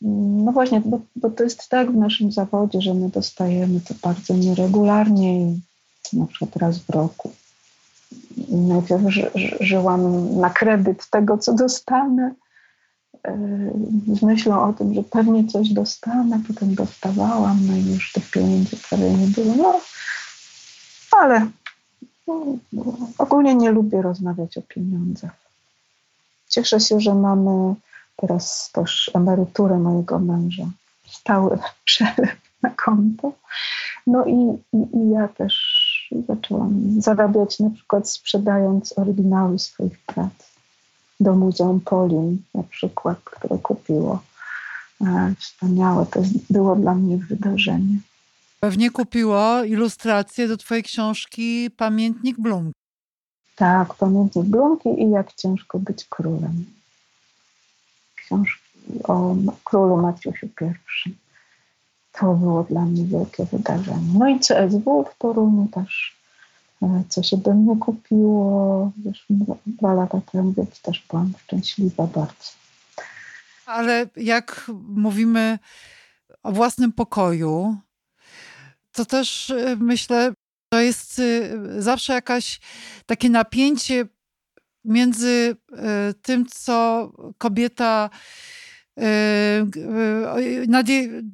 no 0.00 0.52
właśnie, 0.52 0.80
bo, 0.80 1.00
bo, 1.16 1.30
to 1.30 1.44
jest 1.44 1.68
tak 1.68 1.92
w 1.92 1.96
naszym 1.96 2.32
zawodzie, 2.32 2.82
że 2.82 2.94
my 2.94 3.08
dostajemy 3.08 3.80
to 3.80 3.94
bardzo 4.02 4.34
nieregularnie 4.34 5.52
na 6.12 6.26
przykład 6.26 6.56
raz 6.56 6.78
w 6.78 6.90
roku. 6.90 7.32
Najpierw 8.48 9.02
ży, 9.08 9.30
żyłam 9.60 10.30
na 10.40 10.50
kredyt 10.50 11.10
tego, 11.10 11.38
co 11.38 11.52
dostanę, 11.52 12.34
e, 13.24 13.38
z 14.14 14.22
myślą 14.22 14.62
o 14.62 14.72
tym, 14.72 14.94
że 14.94 15.02
pewnie 15.02 15.46
coś 15.46 15.68
dostanę, 15.68 16.40
potem 16.48 16.74
dostawałam, 16.74 17.66
no 17.66 17.76
i 17.76 17.92
już 17.92 18.12
tych 18.12 18.30
pieniędzy 18.30 18.76
prawie 18.76 19.10
nie 19.10 19.26
było. 19.26 19.54
No, 19.56 19.80
ale 21.18 21.46
no, 22.26 22.56
ogólnie 23.18 23.54
nie 23.54 23.70
lubię 23.70 24.02
rozmawiać 24.02 24.58
o 24.58 24.62
pieniądzach. 24.62 25.36
Cieszę 26.48 26.80
się, 26.80 27.00
że 27.00 27.14
mamy 27.14 27.74
teraz 28.16 28.70
też 28.72 29.10
emeryturę 29.14 29.78
mojego 29.78 30.18
męża, 30.18 30.70
stały 31.06 31.58
przelew 31.84 32.36
na 32.62 32.70
konto. 32.70 33.32
No 34.06 34.24
i, 34.24 34.58
i, 34.72 34.96
i 34.96 35.10
ja 35.10 35.28
też 35.28 35.56
zaczęłam 36.28 37.00
zarabiać 37.00 37.60
na 37.60 37.70
przykład 37.70 38.08
sprzedając 38.08 38.98
oryginały 38.98 39.58
swoich 39.58 39.98
prac 39.98 40.32
do 41.20 41.34
Muzeum 41.34 41.80
Polin 41.80 42.42
na 42.54 42.62
przykład, 42.62 43.18
które 43.24 43.58
kupiło. 43.58 44.22
E, 45.00 45.34
wspaniałe, 45.38 46.06
to 46.06 46.20
było 46.50 46.76
dla 46.76 46.94
mnie 46.94 47.16
wydarzenie. 47.16 47.98
Pewnie 48.60 48.90
kupiło 48.90 49.64
ilustrację 49.64 50.48
do 50.48 50.56
twojej 50.56 50.82
książki 50.82 51.70
Pamiętnik 51.70 52.40
Blumki. 52.40 52.72
Tak, 53.56 53.94
Pamiętnik 53.94 54.44
Blumki 54.44 54.88
i 55.02 55.10
Jak 55.10 55.32
ciężko 55.32 55.78
być 55.78 56.04
królem 56.04 56.75
książki 58.26 58.66
o 59.04 59.36
królu 59.64 59.96
Maciusiu 59.96 60.46
I. 61.06 61.10
To 62.12 62.34
było 62.34 62.62
dla 62.62 62.80
mnie 62.80 63.04
wielkie 63.04 63.44
wydarzenie. 63.44 64.08
No 64.18 64.28
i 64.28 64.40
CSW 64.40 65.04
w 65.04 65.18
Toruniu 65.18 65.68
też, 65.74 66.16
e, 66.82 67.02
co 67.08 67.22
się 67.22 67.36
do 67.36 67.54
mnie 67.54 67.76
kupiło 67.76 68.92
już 69.04 69.26
dwa 69.66 69.94
lata 69.94 70.20
temu, 70.32 70.52
więc 70.52 70.82
też 70.82 71.06
byłam 71.10 71.32
szczęśliwa 71.44 72.06
bardzo. 72.06 72.50
Ale 73.66 74.06
jak 74.16 74.70
mówimy 74.88 75.58
o 76.42 76.52
własnym 76.52 76.92
pokoju, 76.92 77.76
to 78.92 79.04
też 79.04 79.50
e, 79.50 79.76
myślę, 79.80 80.32
to 80.68 80.80
jest 80.80 81.18
e, 81.18 81.22
zawsze 81.82 82.12
jakaś 82.12 82.60
takie 83.06 83.30
napięcie 83.30 84.06
między 84.86 85.56
tym, 86.22 86.46
co 86.46 87.12
kobieta 87.38 88.10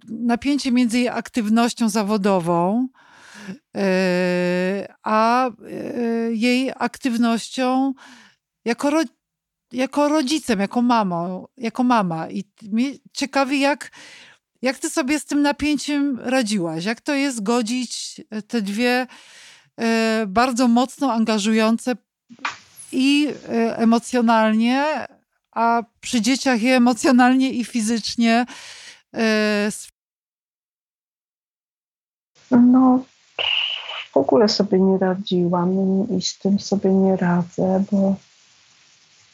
napięcie 0.08 0.72
między 0.72 0.98
jej 0.98 1.08
aktywnością 1.08 1.88
zawodową, 1.88 2.88
a 5.02 5.50
jej 6.30 6.72
aktywnością 6.76 7.92
jako, 8.64 8.90
ro, 8.90 9.02
jako 9.72 10.08
rodzicem, 10.08 10.60
jako 10.60 10.82
mamą, 10.82 11.46
jako 11.56 11.82
mama. 11.84 12.30
I 12.30 12.44
mnie 12.62 12.92
ciekawi, 13.12 13.60
jak, 13.60 13.90
jak 14.62 14.78
ty 14.78 14.90
sobie 14.90 15.20
z 15.20 15.24
tym 15.24 15.42
napięciem 15.42 16.18
radziłaś? 16.20 16.84
Jak 16.84 17.00
to 17.00 17.14
jest 17.14 17.42
godzić 17.42 18.20
te 18.46 18.62
dwie 18.62 19.06
bardzo 20.26 20.68
mocno 20.68 21.12
angażujące 21.12 21.96
i 22.92 23.34
emocjonalnie, 23.76 25.06
a 25.52 25.82
przy 26.00 26.20
dzieciach 26.20 26.62
i 26.62 26.68
emocjonalnie 26.68 27.50
i 27.50 27.64
fizycznie. 27.64 28.46
E, 29.14 29.68
no, 32.50 33.04
w 34.12 34.16
ogóle 34.16 34.48
sobie 34.48 34.80
nie 34.80 34.98
radziłam 34.98 35.70
i 36.18 36.22
z 36.22 36.38
tym 36.38 36.60
sobie 36.60 36.90
nie 36.90 37.16
radzę, 37.16 37.84
bo. 37.92 38.16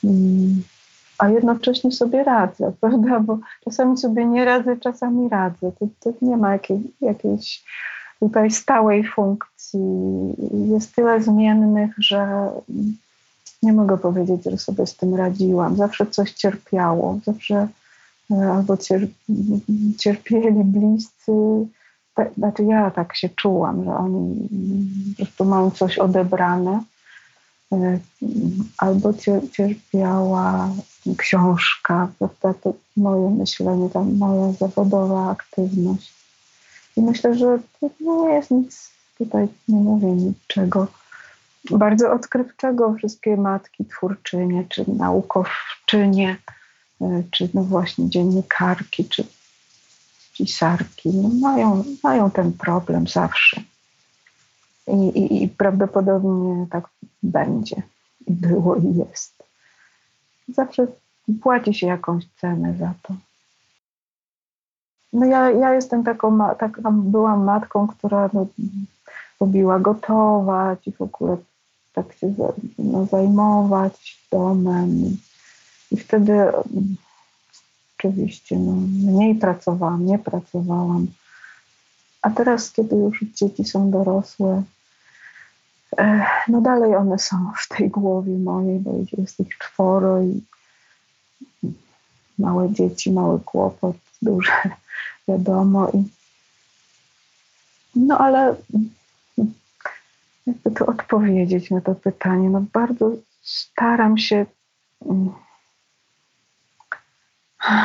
Mm, 0.04 0.62
a 1.18 1.28
jednocześnie 1.28 1.92
sobie 1.92 2.24
radzę, 2.24 2.72
prawda? 2.80 3.20
Bo 3.20 3.38
czasami 3.64 3.98
sobie 3.98 4.24
nie 4.24 4.44
radzę, 4.44 4.76
czasami 4.76 5.28
radzę. 5.28 5.72
To, 5.78 5.86
to 6.00 6.12
nie 6.22 6.36
ma 6.36 6.52
jakiej, 6.52 6.80
jakiejś 7.00 7.64
tutaj 8.20 8.50
stałej 8.50 9.08
funkcji. 9.08 9.80
Jest 10.72 10.94
tyle 10.94 11.22
zmiennych, 11.22 11.90
że 11.98 12.50
nie 13.62 13.72
mogę 13.72 13.98
powiedzieć, 13.98 14.44
że 14.44 14.58
sobie 14.58 14.86
z 14.86 14.96
tym 14.96 15.14
radziłam. 15.14 15.76
Zawsze 15.76 16.06
coś 16.06 16.32
cierpiało, 16.32 17.18
zawsze 17.26 17.68
e, 18.30 18.52
albo 18.52 18.76
cierpieli 19.98 20.64
bliscy. 20.64 21.32
Znaczy 22.38 22.64
ja 22.64 22.90
tak 22.90 23.16
się 23.16 23.28
czułam, 23.28 23.84
że 23.84 23.96
oni 23.96 24.48
po 25.10 25.24
prostu 25.24 25.44
mają 25.44 25.70
coś 25.70 25.98
odebrane. 25.98 26.82
E, 27.72 27.98
albo 28.78 29.12
cierpiała 29.52 30.70
książka, 31.16 32.08
prawda? 32.18 32.54
To 32.60 32.72
moje 32.96 33.30
myślenie, 33.30 33.90
tam 33.90 34.16
moja 34.16 34.52
zawodowa 34.52 35.30
aktywność. 35.30 36.12
I 36.96 37.02
myślę, 37.02 37.34
że 37.34 37.58
to 37.80 37.90
nie 38.00 38.34
jest 38.34 38.50
nic, 38.50 38.90
tutaj 39.18 39.48
nie 39.68 39.78
mówię 39.78 40.12
niczego 40.12 40.86
bardzo 41.70 42.12
odkrywczego 42.12 42.94
wszystkie 42.94 43.36
matki 43.36 43.84
twórczynie, 43.84 44.64
czy 44.68 44.84
naukowczynie, 44.90 46.36
e, 47.00 47.22
czy 47.30 47.48
no 47.54 47.62
właśnie 47.62 48.10
dziennikarki, 48.10 49.04
czy 49.04 49.24
pisarki, 50.38 51.08
no 51.08 51.28
mają, 51.28 51.84
mają 52.02 52.30
ten 52.30 52.52
problem 52.52 53.06
zawsze. 53.06 53.60
I, 54.86 54.92
i, 54.92 55.44
I 55.44 55.48
prawdopodobnie 55.48 56.66
tak 56.70 56.88
będzie. 57.22 57.82
I 58.26 58.32
było 58.32 58.76
i 58.76 58.94
jest. 58.94 59.42
Zawsze 60.48 60.86
płaci 61.42 61.74
się 61.74 61.86
jakąś 61.86 62.24
cenę 62.40 62.74
za 62.78 62.94
to. 63.02 63.14
No 65.12 65.26
ja, 65.26 65.50
ja 65.50 65.74
jestem 65.74 66.04
taką, 66.04 66.38
taką 66.58 67.00
byłam 67.00 67.44
matką, 67.44 67.86
która 67.86 68.30
no, 68.32 68.46
lubiła 69.40 69.78
gotować 69.78 70.86
i 70.86 70.92
w 70.92 71.02
ogóle 71.02 71.36
tak 72.02 72.18
się 72.18 72.34
no, 72.78 73.06
zajmować 73.06 74.18
domem. 74.30 75.16
I 75.90 75.96
wtedy 75.96 76.32
oczywiście 77.98 78.58
no, 78.58 78.72
mniej 79.12 79.34
pracowałam, 79.34 80.06
nie 80.06 80.18
pracowałam. 80.18 81.06
A 82.22 82.30
teraz, 82.30 82.72
kiedy 82.72 82.96
już 82.96 83.24
dzieci 83.34 83.64
są 83.64 83.90
dorosłe, 83.90 84.62
e, 85.98 86.26
no 86.48 86.60
dalej 86.60 86.96
one 86.96 87.18
są 87.18 87.52
w 87.58 87.76
tej 87.76 87.90
głowie 87.90 88.38
mojej, 88.38 88.80
bo 88.80 88.90
jest 89.18 89.40
ich 89.40 89.58
czworo 89.58 90.22
i 90.22 90.42
małe 92.38 92.72
dzieci, 92.72 93.12
mały 93.12 93.40
kłopot, 93.40 93.96
duże, 94.22 94.52
wiadomo. 95.28 95.88
I, 95.88 96.04
no 97.96 98.18
ale 98.18 98.56
jakby 100.48 100.70
to 100.70 100.86
odpowiedzieć 100.86 101.70
na 101.70 101.80
to 101.80 101.94
pytanie. 101.94 102.50
No 102.50 102.64
bardzo 102.72 103.12
staram 103.42 104.18
się, 104.18 104.46
mm, 105.06 105.30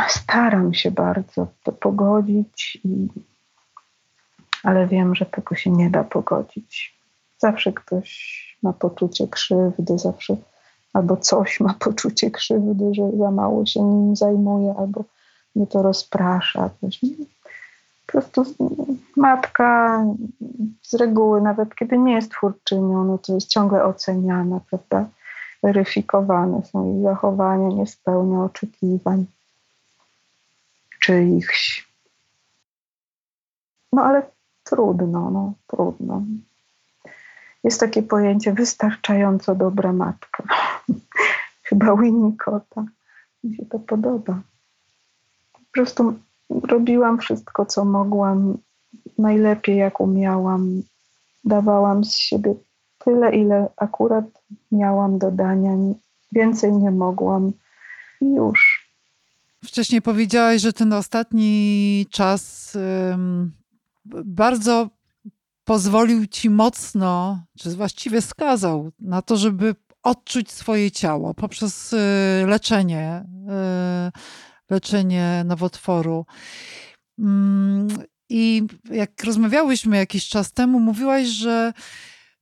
staram 0.07 0.73
się 0.73 0.91
bardzo 0.91 1.47
to 1.63 1.71
pogodzić, 1.71 2.79
i, 2.83 3.07
ale 4.63 4.87
wiem, 4.87 5.15
że 5.15 5.25
tego 5.25 5.55
się 5.55 5.71
nie 5.71 5.89
da 5.89 6.03
pogodzić. 6.03 6.97
Zawsze 7.37 7.73
ktoś 7.73 8.57
ma 8.63 8.73
poczucie 8.73 9.27
krzywdy, 9.27 9.97
zawsze 9.97 10.37
albo 10.93 11.17
coś 11.17 11.59
ma 11.59 11.73
poczucie 11.73 12.31
krzywdy, 12.31 12.93
że 12.93 13.11
za 13.17 13.31
mało 13.31 13.65
się 13.65 13.79
nim 13.83 14.15
zajmuje, 14.15 14.75
albo 14.77 15.03
mnie 15.55 15.67
to 15.67 15.81
rozprasza. 15.81 16.69
Po 18.05 18.11
prostu 18.11 18.45
matka 19.17 19.99
z 20.81 20.93
reguły, 20.93 21.41
nawet 21.41 21.75
kiedy 21.75 21.97
nie 21.97 22.13
jest 22.13 22.31
twórczynią, 22.31 23.03
no 23.03 23.17
to 23.17 23.33
jest 23.33 23.47
ciągle 23.47 23.83
oceniana, 23.83 24.59
prawda? 24.69 25.05
Weryfikowane 25.63 26.61
są 26.65 26.93
jej 26.93 27.03
zachowania, 27.03 27.67
nie 27.67 27.87
spełnia 27.87 28.43
oczekiwań 28.43 29.25
czyichś. 30.99 31.87
No 33.93 34.03
ale 34.03 34.31
trudno, 34.63 35.31
no 35.31 35.53
trudno. 35.67 36.21
Jest 37.63 37.79
takie 37.79 38.03
pojęcie 38.03 38.53
wystarczająco 38.53 39.55
dobra 39.55 39.93
matka. 39.93 40.43
Chyba 41.67 41.97
Winnicota. 41.97 42.85
Mi 43.43 43.55
się 43.55 43.65
to 43.65 43.79
podoba. 43.79 44.41
Po 45.53 45.59
prostu 45.71 46.19
robiłam 46.63 47.17
wszystko, 47.17 47.65
co 47.65 47.85
mogłam, 47.85 48.57
najlepiej 49.17 49.77
jak 49.77 49.99
umiałam. 49.99 50.81
Dawałam 51.45 52.05
z 52.05 52.15
siebie 52.15 52.55
tyle, 53.05 53.35
ile 53.35 53.67
akurat 53.77 54.25
miałam 54.71 55.19
do 55.19 55.31
dania. 55.31 55.71
Więcej 56.31 56.71
nie 56.71 56.91
mogłam 56.91 57.51
i 58.21 58.25
już. 58.25 58.89
Wcześniej 59.63 60.01
powiedziałaś, 60.01 60.61
że 60.61 60.73
ten 60.73 60.93
ostatni 60.93 62.05
czas 62.11 62.73
um, 63.09 63.51
bardzo 64.25 64.89
pozwolił 65.65 66.27
ci 66.27 66.49
mocno, 66.49 67.43
czy 67.57 67.69
właściwie 67.69 68.21
skazał 68.21 68.91
na 68.99 69.21
to, 69.21 69.37
żeby 69.37 69.75
odczuć 70.03 70.51
swoje 70.51 70.91
ciało 70.91 71.33
poprzez 71.33 71.93
y, 71.93 71.97
leczenie. 72.47 73.25
Y, 74.07 74.11
leczenie 74.69 75.43
nowotworu. 75.45 76.25
Mm, 77.19 77.87
I 78.29 78.63
jak 78.91 79.23
rozmawiałyśmy 79.23 79.97
jakiś 79.97 80.27
czas 80.27 80.51
temu, 80.51 80.79
mówiłaś, 80.79 81.27
że 81.27 81.73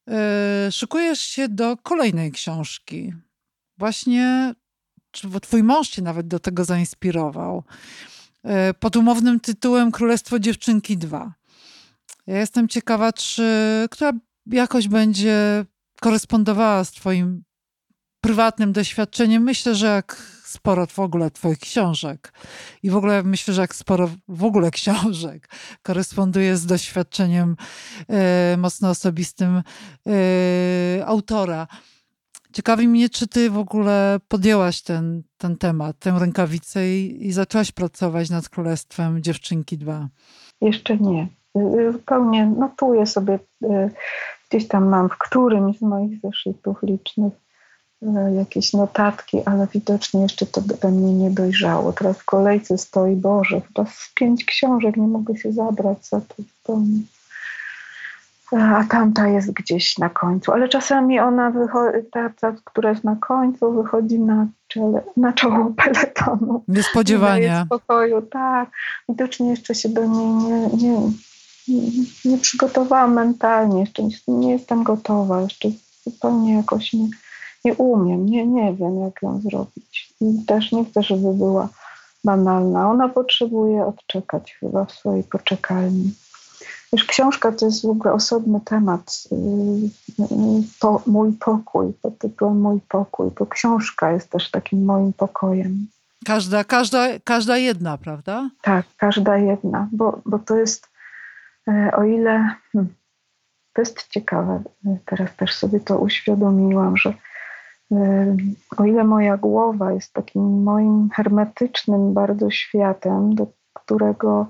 e, 0.09 0.71
szykujesz 0.71 1.21
się 1.21 1.49
do 1.49 1.77
kolejnej 1.77 2.31
książki. 2.31 3.13
Właśnie, 3.77 4.53
czy 5.11 5.27
twój 5.41 5.63
mąż 5.63 5.89
cię 5.89 6.01
nawet 6.01 6.27
do 6.27 6.39
tego 6.39 6.65
zainspirował. 6.65 7.63
E, 8.43 8.73
pod 8.73 8.95
umownym 8.95 9.39
tytułem 9.39 9.91
Królestwo 9.91 10.39
Dziewczynki 10.39 10.97
2. 10.97 11.33
Ja 12.27 12.39
jestem 12.39 12.67
ciekawa, 12.67 13.13
czy 13.13 13.43
która 13.91 14.13
jakoś 14.45 14.87
będzie 14.87 15.65
korespondowała 16.01 16.83
z 16.83 16.91
twoim 16.91 17.43
prywatnym 18.21 18.73
doświadczeniem. 18.73 19.43
Myślę, 19.43 19.75
że 19.75 19.87
jak 19.87 20.30
sporo 20.51 20.85
w 20.85 20.99
ogóle 20.99 21.31
Twoich 21.31 21.59
książek. 21.59 22.33
I 22.83 22.89
w 22.89 22.95
ogóle 22.95 23.23
myślę, 23.23 23.53
że 23.53 23.61
jak 23.61 23.75
sporo 23.75 24.09
w 24.27 24.43
ogóle 24.43 24.71
książek 24.71 25.49
koresponduje 25.83 26.57
z 26.57 26.65
doświadczeniem 26.65 27.55
e, 28.09 28.57
mocno 28.57 28.89
osobistym 28.89 29.63
e, 30.07 31.05
autora. 31.05 31.67
Ciekawi 32.53 32.87
mnie, 32.87 33.09
czy 33.09 33.27
ty 33.27 33.49
w 33.49 33.57
ogóle 33.57 34.19
podjęłaś 34.27 34.81
ten, 34.81 35.23
ten 35.37 35.57
temat, 35.57 35.99
tę 35.99 36.15
rękawicę 36.19 36.89
i, 36.89 37.27
i 37.27 37.31
zaczęłaś 37.31 37.71
pracować 37.71 38.29
nad 38.29 38.49
Królestwem 38.49 39.23
Dziewczynki 39.23 39.77
2. 39.77 40.07
Jeszcze 40.61 40.97
nie. 40.97 41.27
Zupełnie 41.91 42.45
notuję 42.45 43.05
sobie, 43.05 43.39
e, 43.63 43.89
gdzieś 44.49 44.67
tam 44.67 44.89
mam 44.89 45.09
w 45.09 45.17
którymś 45.17 45.77
z 45.77 45.81
moich 45.81 46.19
zeszytów 46.21 46.77
licznych 46.83 47.33
jakieś 48.37 48.73
notatki, 48.73 49.41
ale 49.45 49.67
widocznie 49.73 50.21
jeszcze 50.21 50.45
to 50.45 50.61
we 50.81 50.91
mnie 50.91 51.13
nie 51.13 51.31
dojrzało. 51.31 51.93
Teraz 51.93 52.17
w 52.17 52.25
kolejce 52.25 52.77
stoi, 52.77 53.15
Boże, 53.15 53.61
chyba 53.61 53.85
z 53.89 54.11
pięć 54.15 54.45
książek 54.45 54.97
nie 54.97 55.07
mogę 55.07 55.37
się 55.37 55.51
zabrać 55.51 56.07
za 56.07 56.21
to 56.21 56.35
zupełnie. 56.37 56.99
a 58.51 58.83
tamta 58.89 59.27
jest 59.27 59.51
gdzieś 59.51 59.97
na 59.97 60.09
końcu. 60.09 60.51
Ale 60.51 60.69
czasami 60.69 61.19
ona 61.19 61.51
wychodzi, 61.51 61.97
ta, 62.11 62.29
ta, 62.29 62.55
która 62.63 62.89
jest 62.89 63.03
na 63.03 63.15
końcu, 63.15 63.73
wychodzi 63.73 64.19
na, 64.19 64.47
czele, 64.67 65.01
na 65.17 65.33
czoło 65.33 65.73
peletonu. 65.83 66.63
Niespodziewanie. 66.67 67.61
W 67.63 67.65
spokoju, 67.65 68.21
tak. 68.21 68.69
Widocznie 69.09 69.49
jeszcze 69.49 69.75
się 69.75 69.89
do 69.89 70.05
niej 70.05 70.27
nie, 70.27 70.67
nie, 70.67 71.11
nie, 71.67 72.05
nie 72.25 72.37
przygotowałam 72.37 73.13
mentalnie, 73.13 73.79
jeszcze 73.79 74.03
nie, 74.03 74.15
nie 74.27 74.51
jestem 74.51 74.83
gotowa, 74.83 75.41
jeszcze 75.41 75.69
zupełnie 76.05 76.55
jakoś 76.55 76.93
nie, 76.93 77.07
nie 77.65 77.75
umiem, 77.75 78.25
nie, 78.25 78.47
nie 78.47 78.73
wiem, 78.73 78.99
jak 78.99 79.21
ją 79.21 79.41
zrobić. 79.41 80.13
I 80.21 80.45
też 80.45 80.71
nie 80.71 80.85
chcę, 80.85 81.03
żeby 81.03 81.33
była 81.33 81.69
banalna. 82.23 82.89
Ona 82.89 83.09
potrzebuje 83.09 83.85
odczekać 83.85 84.57
chyba 84.59 84.85
w 84.85 84.91
swojej 84.91 85.23
poczekalni. 85.23 86.13
Wiesz, 86.93 87.05
książka 87.05 87.51
to 87.51 87.65
jest 87.65 87.81
w 87.81 87.89
ogóle 87.89 88.13
osobny 88.13 88.59
temat. 88.65 89.23
Y, 89.31 89.35
y, 90.23 90.25
po, 90.79 91.01
mój 91.07 91.33
pokój, 91.33 91.93
pod 92.01 92.17
tytułem 92.17 92.61
Mój 92.61 92.79
pokój, 92.89 93.29
bo 93.39 93.45
książka 93.45 94.11
jest 94.11 94.29
też 94.29 94.51
takim 94.51 94.85
moim 94.85 95.13
pokojem. 95.13 95.87
Każda, 96.25 96.63
każda, 96.63 97.07
każda 97.23 97.57
jedna, 97.57 97.97
prawda? 97.97 98.49
Tak, 98.61 98.85
każda 98.97 99.37
jedna, 99.37 99.87
bo, 99.91 100.21
bo 100.25 100.39
to 100.39 100.55
jest, 100.55 100.87
e, 101.67 101.91
o 101.95 102.03
ile, 102.03 102.55
hmm, 102.71 102.93
to 103.73 103.81
jest 103.81 104.07
ciekawe, 104.07 104.63
teraz 105.05 105.35
też 105.35 105.55
sobie 105.55 105.79
to 105.79 105.99
uświadomiłam, 105.99 106.97
że 106.97 107.13
o 108.77 108.85
ile 108.85 109.03
moja 109.03 109.37
głowa 109.37 109.91
jest 109.91 110.13
takim 110.13 110.63
moim 110.63 111.09
hermetycznym 111.09 112.13
bardzo 112.13 112.49
światem, 112.49 113.35
do 113.35 113.47
którego 113.73 114.45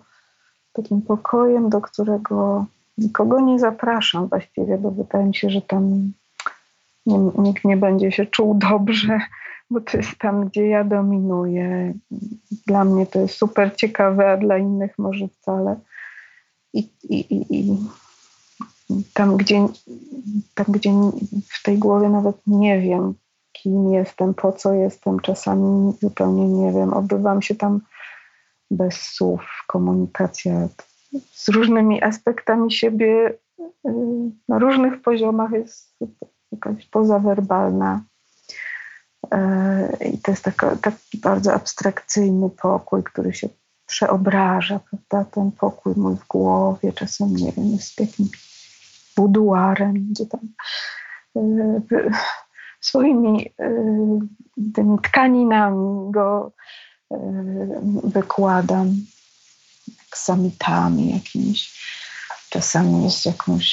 takim 0.74 1.02
pokojem, 1.02 1.70
do 1.70 1.82
którego 1.82 2.66
nikogo 2.98 3.40
nie 3.40 3.60
zapraszam 3.60 4.28
właściwie, 4.28 4.78
bo 4.78 4.92
wydaje 4.92 5.26
mi 5.26 5.36
się, 5.36 5.50
że 5.50 5.62
tam 5.62 6.12
nie, 7.06 7.18
nikt 7.38 7.66
nie 7.66 7.78
będzie 7.78 8.12
się 8.12 8.26
czuł 8.26 8.56
dobrze, 8.56 9.20
bo 9.70 9.82
to 9.82 9.98
jest 9.98 10.18
tam, 10.18 10.46
gdzie 10.46 10.68
ja 10.68 10.84
dominuję. 10.84 11.94
Dla 12.68 12.86
mnie 12.86 13.06
to 13.06 13.20
jest 13.20 13.36
super 13.36 13.76
ciekawe, 13.76 14.32
a 14.32 14.38
dla 14.38 14.58
innych 14.58 14.98
może 14.98 15.28
wcale. 15.28 15.76
I, 16.74 16.90
i, 17.04 17.36
i, 17.36 17.60
i 17.60 17.78
tam, 19.14 19.38
gdzie, 19.38 19.68
tam, 20.56 20.66
gdzie 20.70 20.92
w 21.50 21.64
tej 21.64 21.78
głowie 21.78 22.10
nawet 22.10 22.36
nie 22.48 22.82
wiem, 22.82 23.14
kim 23.52 23.94
jestem, 23.94 24.34
po 24.34 24.52
co 24.52 24.74
jestem, 24.74 25.20
czasami 25.20 25.94
zupełnie 26.02 26.48
nie 26.48 26.72
wiem. 26.72 26.94
Obywam 26.94 27.42
się 27.42 27.56
tam 27.56 27.82
bez 28.72 29.02
słów, 29.02 29.42
komunikacja 29.68 30.68
z 31.32 31.50
różnymi 31.50 32.04
aspektami 32.04 32.72
siebie 32.72 33.34
y, 33.60 33.92
na 34.48 34.60
różnych 34.60 35.02
poziomach 35.02 35.52
jest 35.52 35.96
jakaś 36.52 36.86
pozawerbalna. 36.86 38.04
Y, 39.34 40.08
I 40.08 40.18
to 40.18 40.32
jest 40.32 40.44
taka, 40.44 40.76
taki 40.76 41.18
bardzo 41.18 41.54
abstrakcyjny 41.54 42.50
pokój, 42.50 43.04
który 43.04 43.34
się 43.34 43.50
przeobraża, 43.86 44.80
prawda? 44.80 45.32
Ten 45.32 45.52
pokój 45.52 45.94
mój 45.96 46.16
w 46.16 46.28
głowie, 46.28 46.94
czasem 46.94 47.36
nie 47.36 47.52
wiem, 47.52 47.66
jest 47.66 48.00
jakimś 48.00 48.52
buduarem, 49.16 49.94
gdzie 50.10 50.26
tam 50.26 50.42
y, 51.38 52.12
swoimi 52.82 53.54
tymi 54.76 55.00
tkaninami 55.04 56.12
go 56.12 56.52
wykładam 58.04 59.06
aksamitami 60.08 61.14
jakimiś. 61.14 61.82
Czasami 62.50 63.04
jest 63.04 63.26
jakąś 63.26 63.72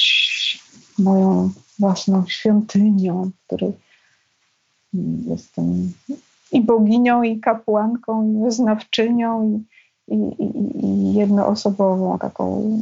moją 0.98 1.50
własną 1.78 2.26
świątynią, 2.26 3.30
w 3.30 3.46
której 3.46 3.72
jestem 5.26 5.92
i 6.52 6.60
boginią, 6.60 7.22
i 7.22 7.40
kapłanką, 7.40 8.32
i 8.32 8.44
wyznawczynią, 8.44 9.64
i, 10.08 10.14
i, 10.14 10.42
i, 10.42 10.84
i 10.84 11.14
jednoosobową 11.14 12.18
taką 12.18 12.72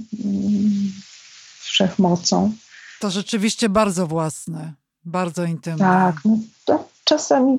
wszechmocą. 1.61 2.53
To 3.01 3.11
rzeczywiście 3.11 3.69
bardzo 3.69 4.07
własne, 4.07 4.73
bardzo 5.07 5.45
intymne. 5.45 5.79
Tak, 5.79 6.17
no, 6.69 6.85
czasami 7.05 7.59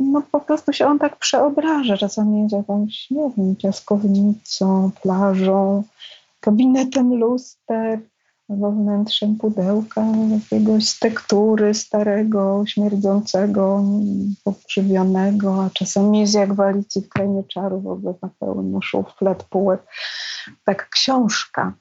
no, 0.00 0.22
po 0.32 0.40
prostu 0.40 0.72
się 0.72 0.86
on 0.86 0.98
tak 0.98 1.16
przeobraża. 1.16 1.96
Czasami 1.96 2.42
jest 2.42 2.52
jakąś, 2.52 3.10
nie 3.10 3.30
wiem, 3.36 3.56
piaskownicą, 3.56 4.90
plażą, 5.02 5.82
gabinetem 6.42 7.14
luster, 7.14 8.00
albo 8.48 8.72
wnętrzem 8.72 9.36
pudełka 9.36 10.04
jakiegoś 10.30 10.88
z 10.88 10.98
tektury 10.98 11.74
starego, 11.74 12.64
śmierdzącego, 12.66 13.84
pokrzywionego, 14.44 15.64
a 15.64 15.70
czasami 15.70 16.20
jest 16.20 16.34
jak 16.34 16.54
w 16.54 16.60
Alicji 16.60 17.02
w 17.02 17.08
Krainie 17.08 17.44
Czarów, 17.44 17.86
ogóle 17.86 18.14
pełno 18.38 18.82
szuflad, 18.82 19.42
półek. 19.42 19.82
Tak 20.64 20.88
książka, 20.88 21.72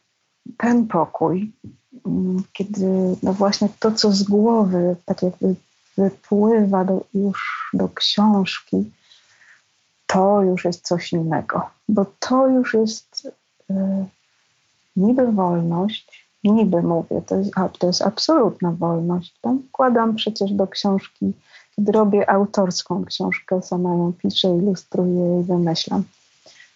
ten 0.57 0.87
pokój, 0.87 1.53
kiedy 2.53 3.15
no 3.23 3.33
właśnie 3.33 3.69
to, 3.79 3.91
co 3.91 4.11
z 4.11 4.23
głowy, 4.23 4.95
tak 5.05 5.21
jakby 5.21 5.55
wypływa 5.97 6.85
do, 6.85 7.05
już 7.13 7.69
do 7.73 7.89
książki, 7.89 8.91
to 10.07 10.41
już 10.41 10.65
jest 10.65 10.87
coś 10.87 11.13
innego, 11.13 11.69
bo 11.89 12.05
to 12.19 12.47
już 12.47 12.73
jest 12.73 13.31
y, 13.69 13.73
niby 14.95 15.31
wolność, 15.31 16.27
niby 16.43 16.81
mówię, 16.81 17.21
to 17.27 17.35
jest, 17.35 17.51
a, 17.55 17.69
to 17.69 17.87
jest 17.87 18.01
absolutna 18.01 18.71
wolność. 18.71 19.35
Tam 19.41 19.63
wkładam 19.69 20.15
przecież 20.15 20.51
do 20.51 20.67
książki, 20.67 21.33
kiedy 21.75 21.91
robię 21.91 22.29
autorską 22.29 23.05
książkę, 23.05 23.61
sama 23.61 23.89
ją 23.89 24.13
piszę, 24.13 24.47
ilustruję 24.47 25.41
i 25.41 25.43
wymyślam. 25.43 26.03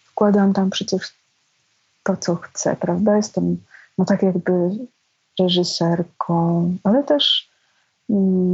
Wkładam 0.04 0.52
tam 0.52 0.70
przecież 0.70 1.14
to, 2.02 2.16
co 2.16 2.36
chcę, 2.36 2.76
prawda? 2.76 3.16
Jestem 3.16 3.56
no 3.98 4.04
tak 4.04 4.22
jakby 4.22 4.52
reżyserką, 5.42 6.76
ale 6.84 7.04
też 7.04 7.50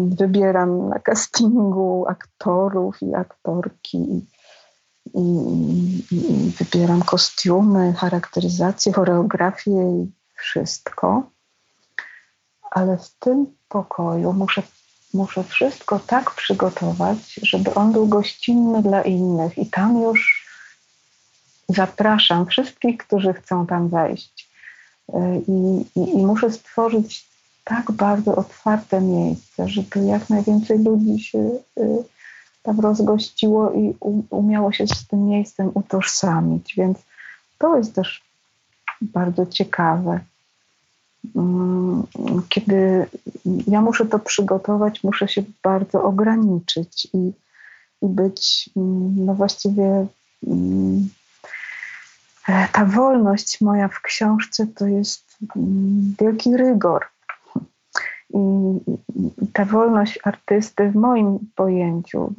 wybieram 0.09 0.89
na 0.89 0.99
castingu 0.99 2.05
aktorów 2.09 3.03
i 3.03 3.14
aktorki 3.14 3.99
i, 5.14 5.41
i 6.11 6.53
wybieram 6.59 7.03
kostiumy, 7.03 7.93
charakteryzację, 7.93 8.93
choreografię 8.93 9.70
i 9.70 10.12
wszystko. 10.34 11.22
Ale 12.70 12.99
w 12.99 13.11
tym 13.18 13.47
pokoju 13.68 14.32
muszę, 14.32 14.62
muszę 15.14 15.45
wszystko 15.45 15.99
tak 15.99 16.30
przygotować, 16.30 17.41
żeby 17.43 17.74
on 17.74 17.93
był 17.93 18.07
gościnny 18.07 18.82
dla 18.82 19.03
innych. 19.03 19.59
I 19.59 19.66
tam 19.66 20.03
już 20.03 20.47
zapraszam 21.68 22.47
wszystkich, 22.47 22.99
którzy 22.99 23.32
chcą 23.32 23.66
tam 23.66 23.89
wejść. 23.89 24.45
I, 25.49 25.85
i, 26.01 26.19
i 26.19 26.27
muszę 26.27 26.51
stworzyć 26.51 27.27
tak 27.65 27.93
bardzo 27.93 28.37
otwarte 28.37 29.01
miejsce, 29.01 29.69
żeby 29.69 30.07
jak 30.07 30.31
najwięcej 30.31 30.79
ludzi 30.79 31.21
się 31.21 31.39
y, 31.79 32.05
tam 32.63 32.81
rozgościło 32.81 33.73
i 33.73 33.95
umiało 34.31 34.73
się 34.73 34.87
z 34.87 35.07
tym 35.07 35.27
miejscem 35.27 35.71
utożsamić. 35.75 36.75
Więc 36.77 36.99
to 37.59 37.77
jest 37.77 37.95
też 37.95 38.23
bardzo 39.01 39.47
ciekawe. 39.47 40.21
Mm, 41.37 42.03
kiedy 42.49 43.07
ja 43.67 43.81
muszę 43.81 44.07
to 44.07 44.19
przygotować, 44.19 45.05
muszę 45.05 45.29
się 45.29 45.43
bardzo 45.63 46.05
ograniczyć 46.05 47.09
i, 47.15 47.33
i 48.03 48.07
być, 48.09 48.71
mm, 48.77 49.27
no 49.27 49.35
właściwie 49.35 50.07
mm, 50.47 51.09
ta 52.72 52.84
wolność 52.84 53.61
moja 53.61 53.88
w 53.88 54.01
książce 54.01 54.66
to 54.66 54.86
jest 54.86 55.36
wielki 56.20 56.57
rygor 56.57 57.07
i, 58.30 58.38
ta 59.53 59.64
wolność 59.64 60.18
artysty 60.24 60.90
w 60.90 60.94
moim 60.94 61.38
pojęciu, 61.55 62.34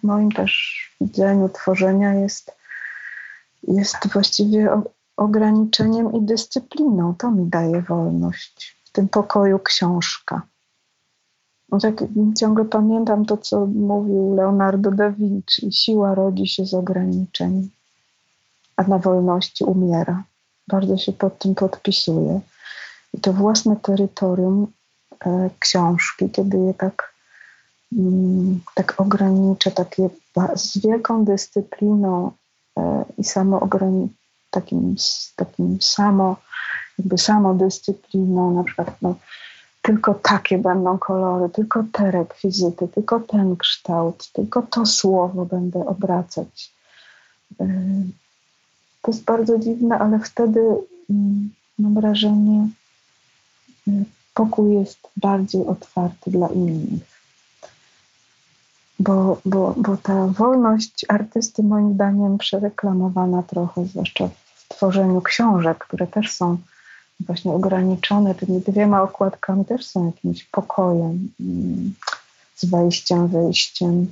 w 0.00 0.02
moim 0.02 0.32
też 0.32 0.80
widzeniu 1.00 1.48
tworzenia 1.48 2.14
jest, 2.14 2.56
jest 3.68 4.12
właściwie 4.12 4.82
ograniczeniem 5.16 6.12
i 6.12 6.22
dyscypliną. 6.22 7.14
To 7.14 7.30
mi 7.30 7.46
daje 7.46 7.82
wolność. 7.82 8.76
W 8.84 8.92
tym 8.92 9.08
pokoju 9.08 9.58
książka. 9.58 10.42
No 11.68 11.78
tak 11.78 11.94
ciągle 12.38 12.64
pamiętam 12.64 13.24
to, 13.24 13.36
co 13.36 13.66
mówił 13.66 14.34
Leonardo 14.34 14.90
da 14.90 15.10
Vinci. 15.10 15.72
Siła 15.72 16.14
rodzi 16.14 16.46
się 16.46 16.66
z 16.66 16.74
ograniczeń, 16.74 17.70
a 18.76 18.82
na 18.82 18.98
wolności 18.98 19.64
umiera. 19.64 20.22
Bardzo 20.68 20.96
się 20.96 21.12
pod 21.12 21.38
tym 21.38 21.54
podpisuję. 21.54 22.40
I 23.14 23.20
to 23.20 23.32
własne 23.32 23.76
terytorium 23.76 24.66
E, 25.26 25.50
książki, 25.58 26.30
kiedy 26.30 26.58
je 26.58 26.74
tak, 26.74 27.14
mm, 27.92 28.60
tak 28.74 28.94
ograniczę, 29.00 29.70
takie 29.70 30.08
z 30.54 30.78
wielką 30.78 31.24
dyscypliną 31.24 32.30
e, 32.78 33.04
i 33.18 33.24
takim, 34.50 34.96
takim 35.36 35.78
samo 35.80 36.36
jakby 36.98 37.18
samodyscypliną, 37.18 38.54
na 38.54 38.64
przykład 38.64 38.96
no, 39.02 39.14
tylko 39.82 40.14
takie 40.14 40.58
będą 40.58 40.98
kolory, 40.98 41.48
tylko 41.48 41.84
te 41.92 42.10
rekwizyty, 42.10 42.88
tylko 42.88 43.20
ten 43.20 43.56
kształt, 43.56 44.32
tylko 44.32 44.62
to 44.62 44.86
słowo 44.86 45.44
będę 45.44 45.86
obracać. 45.86 46.74
To 49.04 49.10
jest 49.10 49.24
bardzo 49.24 49.58
dziwne, 49.58 49.98
ale 49.98 50.18
wtedy 50.18 50.60
mm, 51.10 51.50
mam 51.78 51.94
wrażenie, 51.94 52.68
y, 53.88 54.04
pokój 54.34 54.74
jest 54.74 54.98
bardziej 55.16 55.66
otwarty 55.66 56.30
dla 56.30 56.48
innych. 56.48 57.14
Bo, 58.98 59.40
bo, 59.44 59.74
bo 59.76 59.96
ta 59.96 60.26
wolność 60.26 61.06
artysty, 61.08 61.62
moim 61.62 61.94
zdaniem, 61.94 62.38
przereklamowana 62.38 63.42
trochę, 63.42 63.86
zwłaszcza 63.86 64.28
w 64.54 64.68
tworzeniu 64.68 65.20
książek, 65.20 65.78
które 65.78 66.06
też 66.06 66.32
są 66.32 66.58
właśnie 67.20 67.52
ograniczone 67.52 68.34
tymi 68.34 68.60
dwiema 68.60 69.02
okładkami, 69.02 69.64
też 69.64 69.86
są 69.86 70.06
jakimś 70.06 70.44
pokojem, 70.44 71.28
mm, 71.40 71.94
z 72.56 72.64
wejściem, 72.64 73.28
wyjściem. 73.28 74.06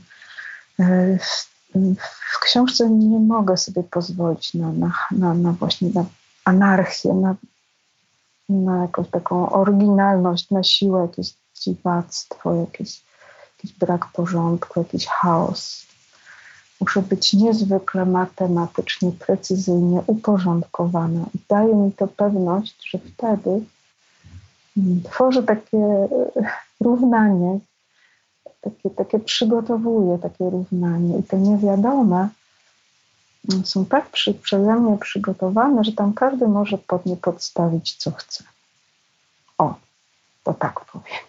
W 2.32 2.40
książce 2.40 2.90
nie 2.90 3.18
mogę 3.18 3.56
sobie 3.56 3.82
pozwolić 3.82 4.54
na, 4.54 4.72
na, 4.72 4.92
na, 5.10 5.34
na 5.34 5.52
właśnie 5.52 5.90
na 5.94 6.04
anarchię, 6.44 7.14
na, 7.14 7.34
na 8.48 8.82
jakąś 8.82 9.08
taką 9.08 9.50
oryginalność, 9.50 10.50
na 10.50 10.62
siłę, 10.62 11.02
jakieś 11.02 11.34
dziwactwo, 11.54 12.54
jakieś, 12.54 13.02
jakiś 13.56 13.78
brak 13.78 14.06
porządku, 14.12 14.80
jakiś 14.80 15.06
chaos. 15.06 15.86
Muszę 16.80 17.02
być 17.02 17.32
niezwykle 17.32 18.06
matematycznie, 18.06 19.12
precyzyjnie 19.12 20.02
uporządkowana. 20.06 21.26
I 21.34 21.38
daje 21.48 21.74
mi 21.74 21.92
to 21.92 22.06
pewność, 22.06 22.90
że 22.90 22.98
wtedy 22.98 23.64
tworzę 25.04 25.42
takie 25.42 26.08
równanie, 26.80 27.58
takie, 28.62 28.90
takie 28.90 29.18
przygotowuję 29.18 30.18
takie 30.18 30.50
równanie. 30.50 31.18
I 31.18 31.22
te 31.22 31.38
niewiadome 31.38 32.28
są 33.64 33.86
tak 33.86 34.10
przy, 34.10 34.34
przeze 34.34 34.74
mnie 34.74 34.98
przygotowane, 34.98 35.84
że 35.84 35.92
tam 35.92 36.12
każdy 36.12 36.48
może 36.48 36.78
pod 36.78 37.06
nie 37.06 37.16
podstawić, 37.16 37.96
co 37.96 38.10
chce. 38.10 38.44
O, 39.58 39.74
to 40.44 40.54
tak 40.54 40.80
powiem. 40.84 41.20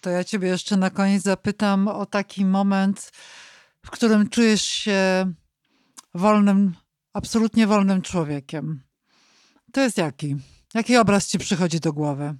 To 0.00 0.10
ja 0.10 0.24
Ciebie 0.24 0.48
jeszcze 0.48 0.76
na 0.76 0.90
koniec 0.90 1.22
zapytam 1.22 1.88
o 1.88 2.06
taki 2.06 2.44
moment, 2.44 3.12
w 3.82 3.90
którym 3.90 4.28
czujesz 4.28 4.62
się 4.62 5.32
wolnym, 6.14 6.74
absolutnie 7.12 7.66
wolnym 7.66 8.02
człowiekiem. 8.02 8.82
To 9.72 9.80
jest 9.80 9.98
jaki? 9.98 10.36
Jaki 10.74 10.96
obraz 10.96 11.26
Ci 11.26 11.38
przychodzi 11.38 11.80
do 11.80 11.92
głowy? 11.92 12.34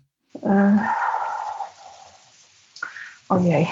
Ojej. 3.28 3.68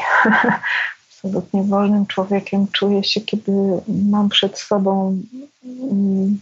Absolutnie 1.09 1.63
wolnym 1.63 2.07
człowiekiem 2.07 2.67
czuję 2.73 3.05
się, 3.05 3.21
kiedy 3.21 3.53
mam 3.89 4.29
przed 4.29 4.59
sobą 4.59 5.19
mm, 5.65 6.39